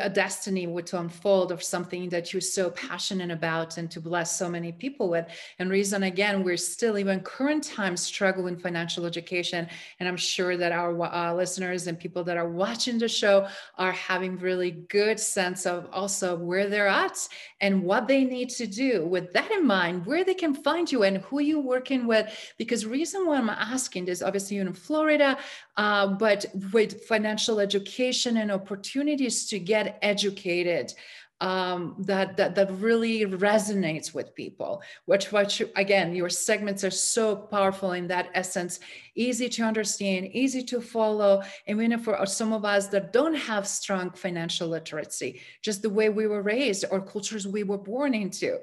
a 0.01 0.09
destiny 0.09 0.67
would 0.67 0.87
to 0.87 1.01
unfold 1.01 1.51
of 1.51 1.63
something 1.63 2.09
that 2.11 2.33
you're 2.33 2.41
so 2.41 2.71
passionate 2.71 3.31
about 3.31 3.79
and 3.79 3.91
to 3.91 4.01
bless 4.01 4.37
so 4.37 4.49
many 4.49 4.73
people 4.73 5.09
with. 5.09 5.27
And 5.59 5.71
reason 5.71 6.05
again 6.05 6.45
we're 6.45 6.57
still 6.57 6.99
even 6.99 7.21
current 7.21 7.65
times 7.65 8.01
struggle 8.01 8.47
in 8.47 8.57
financial 8.57 9.07
education. 9.07 9.67
And 9.99 10.09
i'm 10.09 10.17
sure 10.17 10.57
that 10.57 10.73
our 10.73 10.91
uh, 11.03 11.35
listeners 11.35 11.87
and 11.87 11.99
people 11.99 12.23
that 12.25 12.37
are 12.37 12.49
watching 12.49 12.99
the 12.99 13.09
show 13.09 13.49
are 13.79 13.93
having 13.93 14.39
really 14.39 14.71
good 14.71 15.19
sense 15.19 15.67
of 15.67 15.89
also 15.93 16.37
where 16.37 16.69
they're 16.69 16.89
at 16.89 17.29
and 17.61 17.83
what 17.83 18.07
they 18.07 18.25
need 18.25 18.51
to 18.51 18.67
do. 18.67 19.07
With 19.07 19.33
that 19.33 19.51
in 19.51 19.67
mind 19.67 20.07
where 20.07 20.25
they 20.25 20.35
can 20.35 20.55
find 20.55 20.91
you 20.91 21.03
and 21.03 21.19
who 21.19 21.41
you're 21.41 21.61
working 21.61 22.07
with. 22.07 22.27
Because 22.59 22.87
reason 22.87 23.27
why 23.27 23.37
i'm 23.37 23.51
asking 23.51 24.05
this 24.05 24.23
obviously 24.23 24.57
you're 24.57 24.67
in 24.67 24.73
florida 24.73 25.37
uh, 25.77 26.07
but 26.07 26.45
with 26.73 27.05
financial 27.05 27.59
education 27.61 28.37
and 28.37 28.53
opportunities 28.53 29.47
to 29.47 29.59
get 29.59 29.72
educated 29.75 30.95
um, 31.43 31.97
that, 31.99 32.37
that 32.37 32.55
that 32.55 32.71
really 32.79 33.27
resonates 33.27 34.15
with 34.15 34.35
people. 34.35 34.81
Which, 35.07 35.33
which 35.33 35.61
again, 35.75 36.15
your 36.15 36.29
segments 36.29 36.85
are 36.85 36.91
so 36.91 37.35
powerful 37.35 37.93
in 37.93 38.07
that 38.07 38.31
essence, 38.33 38.79
easy 39.17 39.49
to 39.49 39.65
understand, 39.65 40.29
easy 40.33 40.63
to 40.63 40.81
follow. 40.81 41.43
And 41.67 41.83
even 41.83 41.99
for 41.99 42.25
some 42.27 42.53
of 42.53 42.65
us 42.65 42.87
that 42.89 43.13
don't 43.13 43.35
have 43.35 43.67
strong 43.67 44.11
financial 44.11 44.69
literacy, 44.69 45.41
just 45.63 45.83
the 45.83 45.91
way 45.91 46.09
we 46.11 46.29
were 46.29 46.43
raised 46.43 46.85
or 46.93 47.01
cultures 47.01 47.47
we 47.47 47.65
were 47.65 47.79
born 47.79 48.15
into, 48.15 48.61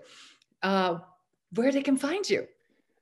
uh, 0.64 1.00
where 1.54 1.74
they 1.74 1.82
can 1.82 1.98
find 1.98 2.28
you. 2.30 2.48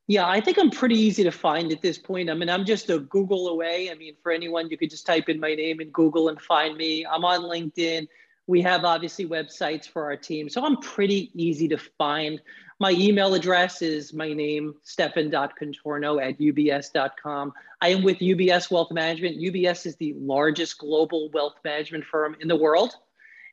Yeah, 0.09 0.25
I 0.25 0.39
think 0.39 0.57
I'm 0.57 0.69
pretty 0.69 0.95
easy 0.95 1.25
to 1.25 1.31
find 1.31 1.69
at 1.73 1.81
this 1.81 1.97
point. 1.97 2.29
I 2.29 2.33
mean, 2.33 2.49
I'm 2.49 2.63
just 2.63 2.89
a 2.89 2.99
Google 2.99 3.49
away. 3.49 3.91
I 3.91 3.95
mean, 3.95 4.15
for 4.23 4.31
anyone, 4.31 4.69
you 4.69 4.77
could 4.77 4.89
just 4.89 5.05
type 5.05 5.27
in 5.27 5.37
my 5.37 5.53
name 5.53 5.81
in 5.81 5.89
Google 5.89 6.29
and 6.29 6.41
find 6.41 6.77
me. 6.77 7.05
I'm 7.05 7.25
on 7.25 7.41
LinkedIn. 7.41 8.07
We 8.47 8.61
have 8.61 8.85
obviously 8.85 9.27
websites 9.27 9.89
for 9.89 10.05
our 10.05 10.15
team. 10.15 10.47
So 10.47 10.65
I'm 10.65 10.77
pretty 10.77 11.29
easy 11.33 11.67
to 11.67 11.77
find. 11.77 12.41
My 12.79 12.91
email 12.91 13.33
address 13.33 13.81
is 13.81 14.13
my 14.13 14.31
name, 14.31 14.75
stefan.contorno 14.83 16.23
at 16.23 16.39
ubs.com. 16.39 17.53
I 17.81 17.89
am 17.89 18.03
with 18.03 18.19
UBS 18.19 18.71
Wealth 18.71 18.91
Management. 18.91 19.37
UBS 19.37 19.85
is 19.85 19.97
the 19.97 20.13
largest 20.13 20.77
global 20.77 21.29
wealth 21.33 21.55
management 21.65 22.05
firm 22.05 22.37
in 22.39 22.47
the 22.47 22.55
world. 22.55 22.95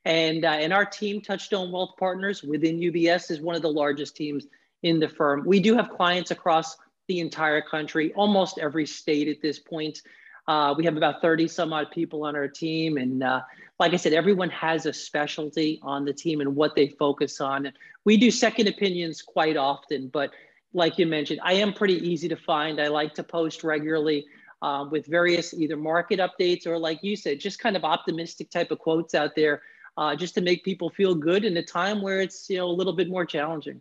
And, 0.05 0.45
uh, 0.45 0.51
and 0.51 0.73
our 0.73 0.85
team, 0.85 1.21
Touchstone 1.21 1.73
Wealth 1.73 1.97
Partners 1.99 2.45
within 2.45 2.79
UBS, 2.79 3.33
is 3.33 3.41
one 3.41 3.57
of 3.57 3.63
the 3.63 3.73
largest 3.73 4.15
teams 4.15 4.47
in 4.85 5.01
the 5.01 5.09
firm. 5.09 5.43
We 5.45 5.59
do 5.59 5.75
have 5.75 5.91
clients 5.91 6.31
across 6.31 6.77
the 7.09 7.19
entire 7.19 7.61
country, 7.61 8.13
almost 8.15 8.59
every 8.59 8.87
state 8.87 9.29
at 9.29 9.43
this 9.43 9.59
point. 9.59 10.03
Uh, 10.47 10.75
we 10.77 10.85
have 10.85 10.97
about 10.97 11.23
30 11.23 11.49
some 11.49 11.73
odd 11.73 11.91
people 11.91 12.25
on 12.25 12.37
our 12.37 12.47
team. 12.47 12.99
And 12.99 13.23
uh, 13.23 13.41
like 13.81 13.95
I 13.95 13.97
said, 13.97 14.13
everyone 14.13 14.51
has 14.51 14.85
a 14.85 14.93
specialty 14.93 15.81
on 15.83 16.05
the 16.05 16.13
team 16.13 16.43
and 16.43 16.55
what 16.55 16.77
they 16.77 16.89
focus 16.89 17.41
on. 17.41 17.73
We 18.05 18.19
do 18.19 18.31
second 18.31 18.69
opinions 18.69 19.23
quite 19.23 19.57
often, 19.57 20.09
but 20.09 20.31
like 20.75 20.99
you 20.99 21.07
mentioned, 21.07 21.41
I 21.43 21.55
am 21.55 21.73
pretty 21.73 22.07
easy 22.07 22.29
to 22.29 22.37
find. 22.37 22.79
I 22.81 22.89
like 22.89 23.15
to 23.15 23.23
post 23.23 23.65
regularly 23.65 24.27
uh, 24.61 24.87
with 24.91 25.07
various 25.07 25.55
either 25.55 25.79
market 25.79 26.21
updates 26.21 26.67
or, 26.67 26.79
like 26.79 26.99
you 27.03 27.17
said, 27.17 27.41
just 27.41 27.59
kind 27.59 27.77
of 27.77 27.85
optimistic 27.85 28.51
type 28.51 28.71
of 28.71 28.79
quotes 28.79 29.15
out 29.15 29.35
there, 29.35 29.63
uh, 29.97 30.15
just 30.15 30.35
to 30.35 30.43
make 30.43 30.63
people 30.63 30.91
feel 30.91 31.15
good 31.15 31.45
in 31.45 31.57
a 31.57 31.63
time 31.63 32.03
where 32.03 32.21
it's 32.21 32.51
you 32.51 32.59
know 32.59 32.67
a 32.67 32.77
little 32.79 32.93
bit 32.93 33.09
more 33.09 33.25
challenging. 33.25 33.81